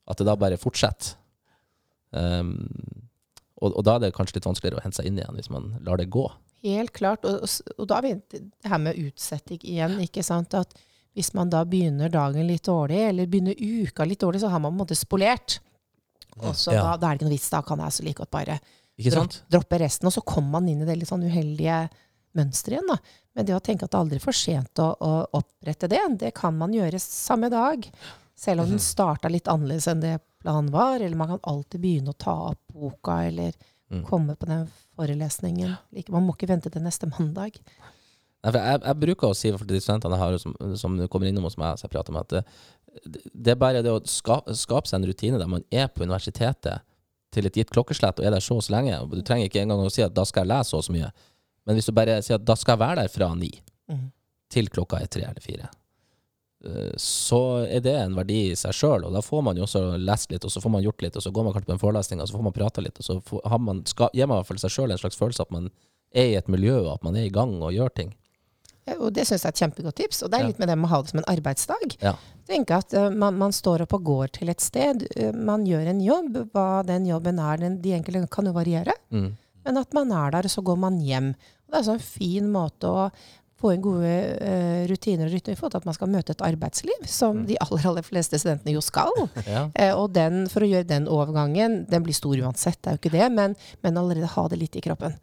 [0.07, 1.17] At det da bare fortsetter.
[2.15, 2.53] Um,
[3.59, 5.73] og, og da er det kanskje litt vanskeligere å hente seg inn igjen hvis man
[5.83, 6.23] lar det gå.
[6.63, 7.25] Helt klart.
[7.27, 9.97] Og, og og da er vi det her med utsetting igjen.
[10.05, 10.53] ikke sant?
[10.57, 10.77] At
[11.17, 14.71] hvis man da begynner dagen litt dårlig, eller begynner uka litt dårlig, så har man
[14.71, 15.59] på en måte spolert.
[16.37, 16.83] Og så Ja.
[16.83, 17.49] da, da er det ikke noe vits.
[17.49, 18.59] Da kan jeg så like godt bare
[18.97, 19.39] Ikke sant?
[19.49, 20.09] droppe resten.
[20.09, 21.87] Og så kommer man inn i det litt sånn uheldige
[22.37, 22.87] mønsteret igjen.
[22.89, 22.97] da.
[23.37, 26.33] Men det å tenke at det er aldri for sent å, å opprette det, det
[26.37, 27.85] kan man gjøre samme dag.
[28.37, 30.99] Selv om den starta litt annerledes enn det planen var.
[30.99, 33.53] Eller man kan alltid begynne å ta opp boka, eller
[33.87, 34.01] Mm.
[34.03, 34.65] komme på den
[34.97, 35.77] forelesningen.
[36.11, 37.55] Man må ikke vente til neste mandag.
[38.43, 41.47] Nei, jeg, jeg bruker å si for de studentene jeg har som, som kommer innom
[41.47, 42.43] hos meg, jeg prater med, at
[43.31, 46.83] det er bare det å skape, skape seg en rutine der man er på universitetet
[47.33, 48.99] til et gitt klokkeslett og er der så og så lenge.
[49.11, 51.09] Du trenger ikke engang å si at da skal jeg lese så og så mye.
[51.67, 53.51] Men hvis du bare sier at da skal jeg være der fra ni
[53.91, 54.05] mm.
[54.53, 55.67] til klokka er tre eller fire,
[56.63, 59.09] eh, så er det en verdi i seg sjøl.
[59.09, 61.25] Og da får man jo også lest litt, og så får man gjort litt, og
[61.25, 63.19] så går man kanskje på en forelesning, og så får man prata litt, og så
[63.27, 65.67] får, man, skal, gir man i hvert fall seg sjøl en slags følelse at man
[66.15, 68.15] er i et miljø, og at man er i gang og gjør ting.
[68.87, 70.23] Ja, Og det syns jeg er et kjempegodt tips.
[70.23, 71.97] Og det er litt med det med å ha det som en arbeidsdag.
[72.03, 72.13] Ja.
[72.47, 75.03] Tenke at uh, man, man står opp og går til et sted.
[75.17, 76.39] Uh, man gjør en jobb.
[76.53, 78.95] Hva den jobben er, den, de enkelte kan jo variere.
[79.11, 79.33] Mm.
[79.67, 81.33] Men at man er der, og så går man hjem.
[81.35, 83.09] Og det er altså en fin måte å
[83.57, 87.41] få inn gode uh, rutiner og rytmer til at man skal møte et arbeidsliv, som
[87.47, 89.13] de aller, aller fleste studentene jo skal.
[89.47, 89.67] Ja.
[89.79, 92.99] Eh, og den, for å gjøre den overgangen, den blir stor uansett, det er jo
[92.99, 93.53] ikke det, men,
[93.85, 95.15] men allerede ha det litt i kroppen.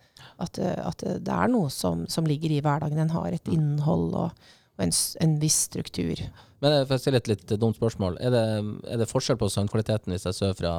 [0.42, 2.98] At, eh, at eh, det er noe som, som ligger i hverdagen.
[2.98, 6.20] Den har et innhold og, og en, en viss struktur.
[6.64, 8.18] Men eh, for å stille et litt dumt spørsmål.
[8.24, 8.46] Er det,
[8.90, 10.74] er det forskjell på søvnkvaliteten hvis jeg sover fra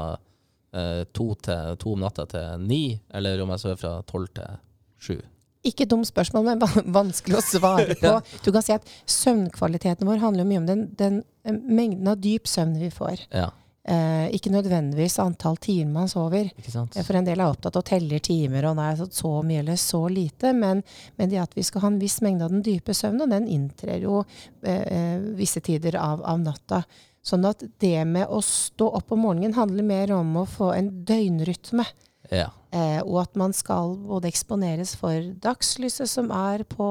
[0.75, 2.83] eh, to, til, to om natta til ni,
[3.15, 4.59] eller om jeg sover fra tolv til
[4.97, 5.17] sju?
[5.65, 8.15] Ikke dumt spørsmål, men vanskelig å svare på.
[8.45, 12.49] Du kan si at Søvnkvaliteten vår handler mye om den, den eh, mengden av dyp
[12.49, 13.27] søvn vi får.
[13.33, 13.49] Ja,
[13.87, 16.47] Eh, ikke nødvendigvis antall timer man sover.
[16.57, 19.61] Eh, For en del er opptatt av å telle timer, og nei, så, så mye
[19.61, 20.55] eller så lite.
[20.57, 20.81] Men,
[21.19, 23.45] men det at vi skal ha en viss mengde av den dype søvnen, og den
[23.51, 24.23] inntrer jo
[24.65, 26.81] eh, eh, visse tider av, av natta.
[27.25, 30.89] Sånn at det med å stå opp om morgenen handler mer om å få en
[31.05, 31.85] døgnrytme.
[32.33, 32.49] Ja.
[32.73, 36.89] Eh, og at man skal både eksponeres for dagslyset som er på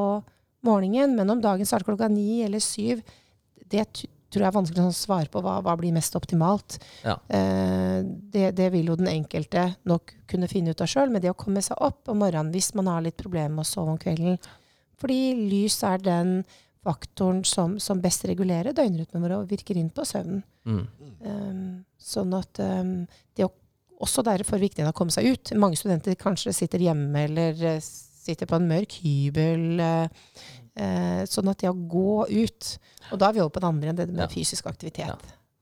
[0.64, 3.02] morgenen, men om dagen starter klokka ni eller syv,
[3.70, 6.78] det tror jeg er vanskelig å svare på hva, hva blir mest optimalt.
[7.04, 7.16] Ja.
[7.28, 8.02] Eh,
[8.34, 11.38] det, det vil jo den enkelte nok kunne finne ut av sjøl, men det å
[11.38, 14.38] komme seg opp om morgenen hvis man har litt problemer med å sove om kvelden
[15.00, 16.36] Fordi lys er den
[16.84, 20.42] faktoren som, som best regulerer døgnrytmen vår og virker inn på søvnen.
[20.68, 20.82] Mm.
[21.24, 21.68] Um,
[22.00, 22.96] sånn at um,
[23.36, 23.52] det er
[24.04, 25.54] også derfor viktig å komme seg ut.
[25.60, 29.80] Mange studenter kanskje sitter hjemme eller eh, sitter på en mørk hybel.
[30.76, 32.78] Eh, sånn at det å gå ut
[33.12, 34.26] Og da er vi over på det andre enn det med Ja.
[34.32, 35.06] fysisk aktivitet.
[35.06, 35.16] Ja.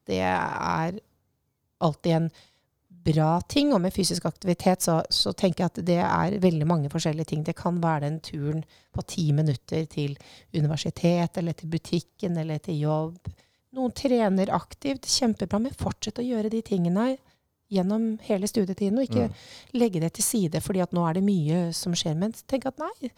[0.07, 1.01] Det er
[1.81, 2.31] alltid en
[3.05, 3.73] bra ting.
[3.75, 7.43] Og med fysisk aktivitet så, så tenker jeg at det er veldig mange forskjellige ting.
[7.45, 10.17] Det kan være den turen på ti minutter til
[10.55, 13.19] universitet eller til butikken eller til jobb.
[13.75, 17.17] Noen trener aktivt, kjempebra, men fortsett å gjøre de tingene
[17.73, 19.35] gjennom hele studietiden, og ikke Mm.
[19.81, 22.15] legge det til side fordi at nå er det mye som skjer.
[22.15, 23.11] Men tenk at nei,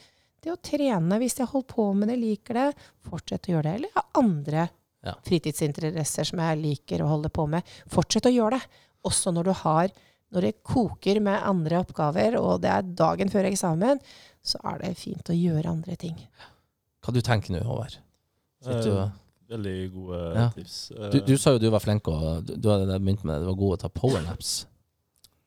[0.44, 2.66] det å trene, hvis jeg holder på med det, liker det,
[3.08, 3.74] fortsett å gjøre det.
[3.80, 4.68] Eller ha andre
[5.04, 5.12] Ja.
[5.26, 7.62] fritidsinteresser som jeg liker å holde på med.
[7.92, 8.68] Fortsett å gjøre det.
[9.04, 9.88] Også når du har
[10.34, 14.00] når det koker med andre oppgaver, og det er dagen før eksamen,
[14.42, 16.16] så er det fint å gjøre andre ting.
[17.04, 17.98] Hva du tenker nå, Håvard?
[18.64, 19.10] Du, Eh,
[19.50, 20.48] Veldig gode Ja.
[20.50, 20.88] tips.
[21.12, 23.54] du, du sa jo du var flink, og du, du hadde begynt med du var
[23.60, 24.66] god å ta powernaps.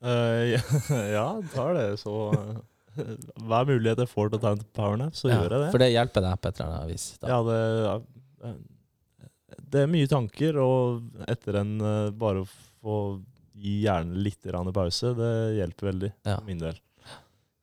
[0.00, 0.54] Eh,
[1.12, 1.98] ja, tar det.
[2.00, 2.60] Så eh,
[2.98, 5.70] hver mulighet jeg får til å ta en powernap, så gjør jeg det.
[5.74, 7.06] For det hjelper deg på et eller annet vis.
[7.22, 7.30] Da.
[7.32, 8.52] Ja, det, ja,
[9.72, 12.98] det er mye tanker, og etter en eh, bare å få
[13.58, 14.46] gi hjernen litt
[14.76, 16.36] pause, det hjelper veldig Ja.
[16.36, 16.78] for min del.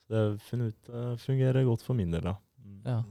[0.05, 0.23] Så det
[0.73, 2.35] ut, eh, fungerer godt for min del, da.
[2.61, 2.81] Mm.
[2.85, 3.03] Ja.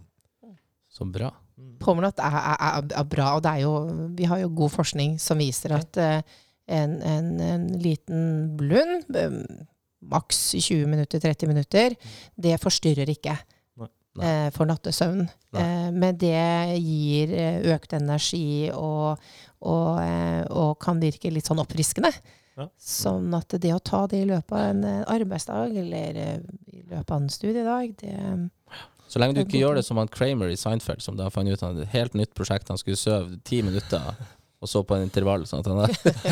[0.94, 1.32] Så bra.
[1.58, 1.76] Mm.
[2.06, 3.74] at er, er, er, er bra, og det er jo,
[4.18, 6.20] vi har jo god forskning som viser at eh,
[6.66, 9.04] en, en, en liten blund,
[10.10, 11.96] maks 20 minutter, 30 minutter,
[12.36, 13.36] det forstyrrer ikke
[14.14, 14.28] Nei.
[14.28, 15.24] Eh, for nattesøvn.
[15.56, 15.62] Nei.
[15.64, 16.38] Eh, men det
[16.78, 19.18] gir eh, økt energi og,
[19.66, 22.12] og, eh, og kan virke litt sånn oppfriskende.
[22.54, 22.68] Ja.
[22.78, 27.16] Sånn at det å ta det i løpet av en arbeidsdag eller i løpet av
[27.16, 28.14] en studiedag, det
[29.10, 31.66] Så lenge du ikke gjør det som han Kramer i Seinfeld, som da fant ut
[31.66, 32.70] av et helt nytt prosjekt.
[32.70, 34.14] Han skulle sove ti minutter,
[34.64, 35.42] og så på en intervall.
[35.46, 35.76] Sånn at han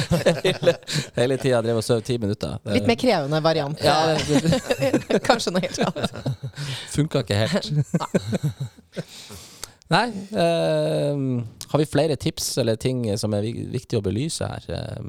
[0.46, 0.72] hele,
[1.18, 2.52] hele tida drev og sov ti minutter.
[2.72, 3.78] Litt mer krevende variant.
[3.84, 3.96] Ja,
[5.28, 6.10] Kanskje noe helt annet.
[6.96, 7.66] funka ikke helt.
[9.92, 10.08] Nei.
[10.32, 11.16] eh,
[11.68, 14.62] har vi flere tips eller ting som er vik- viktig å belyse her?
[14.72, 15.02] Eh,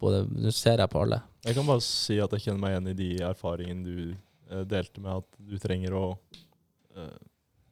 [0.00, 1.18] både, Nå ser jeg på alle.
[1.44, 3.96] Jeg kan bare si at jeg kjenner meg igjen i de erfaringene du
[4.50, 6.04] eh, delte med at du trenger å
[6.96, 7.18] eh,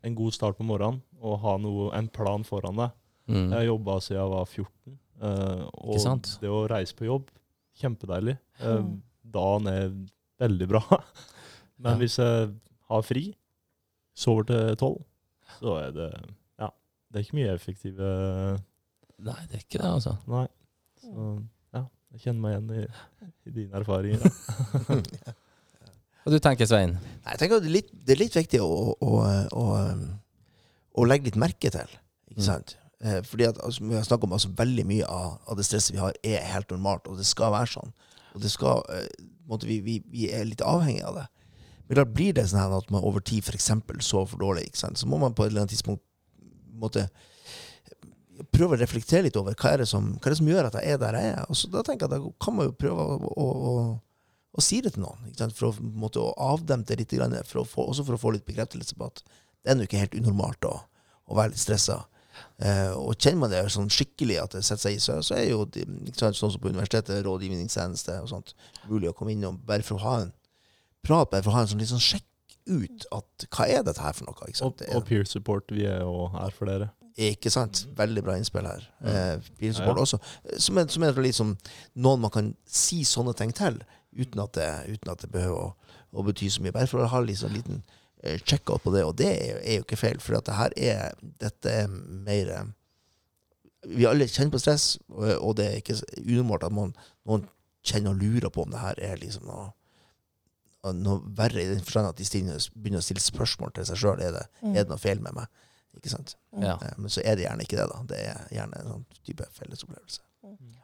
[0.09, 2.91] en god start på morgenen og ha noe, en plan foran deg.
[3.29, 3.51] Mm.
[3.51, 6.29] Jeg har jobba siden jeg var 14, Uh, og Ikke sant?
[6.41, 7.31] det å reise på jobb,
[7.81, 8.37] kjempedeilig.
[8.63, 9.03] Uh, Mm.
[9.35, 9.89] dagen er
[10.39, 10.83] veldig bra.
[11.83, 11.99] Men Ja.
[11.99, 12.53] hvis jeg
[12.89, 13.25] har fri,
[14.15, 15.01] sover til tolv,
[15.59, 16.09] så er det
[16.61, 16.69] Ja,
[17.11, 18.13] det er ikke mye effektive
[19.19, 20.15] Nei, det er ikke det, altså.
[20.31, 20.47] Nei.
[21.03, 21.27] Så
[21.75, 21.83] ja,
[22.15, 22.87] jeg kjenner meg igjen i,
[23.51, 24.23] i dine erfaringer.
[24.23, 25.03] da.
[26.23, 26.95] Hva du tenker Svein?
[26.95, 29.15] Nei, Jeg tenker at det er litt, det er litt viktig å, å,
[29.51, 29.65] å,
[30.95, 31.99] å legge litt merke til.
[32.31, 32.47] Ikke Mm.
[32.55, 32.77] sant?
[32.79, 35.95] Eh, fordi at altså, vi har snakket om altså, veldig mye av, av det stresset
[35.95, 37.93] vi har, er helt normalt, og det skal være sånn.
[38.35, 41.27] Og det skal, eh, måte, vi, vi, vi er litt avhengig av det.
[41.89, 43.71] Men da blir det sånn at man over tid f.eks.
[44.05, 46.05] sover for dårlig, så må man på et eller annet tidspunkt
[46.79, 47.07] måte,
[48.55, 50.95] prøve å reflektere litt over hva er, det som, er det som gjør at jeg
[50.95, 51.47] er der jeg er.
[51.49, 53.73] Og så, da tenker jeg at da kan man jo prøve å, å, å,
[54.59, 58.19] å si det til noen, for å, måte, avdempe det litt, for få, også for
[58.19, 60.77] å få litt bekreftelse på at det er nå ikke helt unormalt å
[61.35, 62.03] være litt stressa.
[62.59, 65.51] Eh, og kjenner man det sånn skikkelig at det setter seg i, så, så er
[65.53, 65.85] jo de,
[66.19, 68.55] sant, sånn som på universitetet, rådgivningstjeneste og sånt,
[68.91, 70.33] mulig å komme innom bare for å ha en
[71.07, 72.25] prat, bare for å ha en sånn litt sånn sjekk
[72.69, 74.49] ut at hva er dette her for noe?
[74.51, 74.67] Ikke?
[74.67, 76.91] Og, og peer support, vi er jo her for dere.
[77.17, 77.87] ikke sant?
[77.97, 78.85] Veldig bra innspill her.
[79.01, 79.15] Ja.
[79.15, 80.05] Eh, bilsupport Ja, ja.
[80.05, 80.59] også.
[80.67, 81.55] Som er, som er liksom
[81.97, 83.81] noen man kan si sånne ting til,
[84.19, 84.69] uten at det,
[84.99, 86.75] uten at det behøver å, å bety så mye.
[86.77, 87.81] Bare for å ha liksom en liten
[88.23, 90.19] eh, check-out på det, og det er, jo ikke feil.
[90.21, 92.65] For at det her er, dette er mer eh,
[93.89, 95.95] Vi alle kjenner på stress, og, det er ikke
[96.27, 96.95] unormalt at man,
[97.27, 97.45] noen
[97.87, 99.73] kjenner og lurer på om det her er liksom noe
[100.95, 104.21] noe verre, i den forstand at de stiller, begynner å stille spørsmål til seg sjøl.
[104.25, 104.71] Er, det- Mm.
[104.77, 105.47] er det noe feil med meg?
[105.99, 106.35] Ikke sant?
[106.55, 106.77] Ja.
[106.81, 108.03] Eh, Men så er det gjerne ikke det, da.
[108.09, 110.21] Det er gjerne en sånn type fellesopplevelse.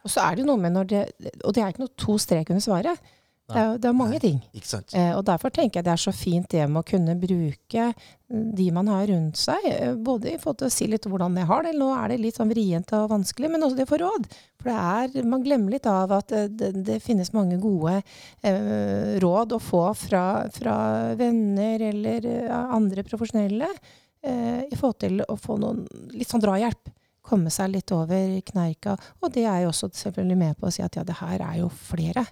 [0.05, 1.03] Og så er det noe med når det
[1.45, 2.99] Og det er ikke noe to strek under svaret.
[3.45, 4.39] Det er, det er mange ting.
[4.97, 7.91] Eh, og derfor tenker jeg det er så fint det med å kunne bruke
[8.57, 11.49] de man har rundt seg, eh, både i forhold til å si litt hvordan jeg
[11.51, 13.99] har det, nå er det litt sånn vrient og vanskelig, men også det å få
[14.01, 14.29] råd.
[14.63, 19.19] For det er, man glemmer litt av at eh, det, det finnes mange gode eh,
[19.23, 20.25] råd å få fra,
[20.55, 20.77] fra
[21.21, 25.85] venner eller eh, andre profesjonelle eh, i forhold til å få noen
[26.17, 26.95] litt sånn drahjelp.
[27.25, 28.97] Komme seg litt over kneika.
[29.21, 31.61] Og det er jo også selvfølgelig med på å si at ja, det her er
[31.61, 32.25] jo flere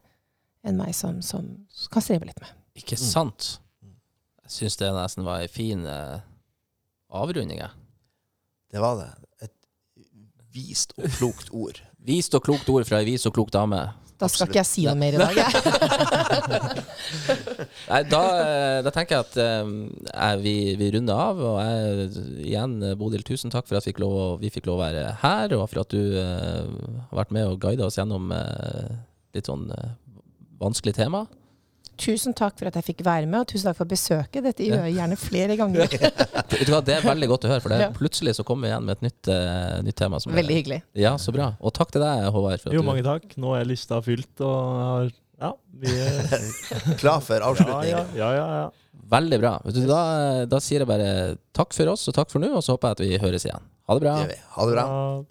[0.67, 1.47] enn meg som, som
[1.93, 2.51] kan streve litt med.
[2.79, 3.57] Ikke sant?
[4.43, 6.21] Jeg syns det nesten var ei en fin eh,
[7.13, 7.61] avrunding.
[7.63, 7.73] jeg.
[8.73, 9.11] Det var det.
[9.49, 9.57] Et
[10.55, 11.83] vist og klokt ord.
[12.03, 13.79] Vist og klokt ord fra ei vis og klok dame.
[14.19, 14.51] Da skal Absolutt.
[14.51, 15.51] ikke jeg si noe mer i dag, jeg.
[17.93, 19.77] Nei, da, eh, da tenker jeg at um,
[20.09, 21.43] jeg, vi, vi runder av.
[21.47, 22.09] Og jeg,
[22.49, 25.55] igjen, Bodil, tusen takk for at vi fikk lov, vi fikk lov å være her,
[25.59, 26.67] og for at du uh,
[27.09, 28.91] har vært med og guida oss gjennom uh,
[29.37, 29.93] litt sånn eh,
[30.63, 31.27] vanskelig tema.
[32.03, 34.41] Tusen takk for at jeg fikk være med, og tusen takk for besøket.
[34.47, 35.93] Dette gjør jeg gjerne flere ganger.
[36.53, 38.97] Det er veldig godt å høre, for det, er plutselig så kommer vi igjen med
[38.99, 40.19] et nytt, uh, nytt tema.
[40.23, 40.79] Som er- Veldig hyggelig.
[40.99, 41.51] Ja, så bra.
[41.61, 42.63] Og takk til deg, Håvard.
[42.63, 43.37] For at Jo, mange takk.
[43.41, 45.11] Nå er lista fylt, og har
[45.43, 45.53] Ja,
[45.83, 46.47] vi er
[47.03, 47.91] Klar for avslutning.
[47.93, 48.31] ja, ja.
[48.39, 48.71] ja, ja.
[49.13, 49.53] Veldig bra.
[49.69, 50.01] Da,
[50.49, 52.99] da sier jeg bare takk for oss og takk for nå, og så håper jeg
[52.99, 53.65] at vi høres igjen.
[53.89, 54.15] Ha det bra.
[54.31, 54.39] Det.
[54.57, 54.85] Ha det bra.
[54.89, 55.25] Ja.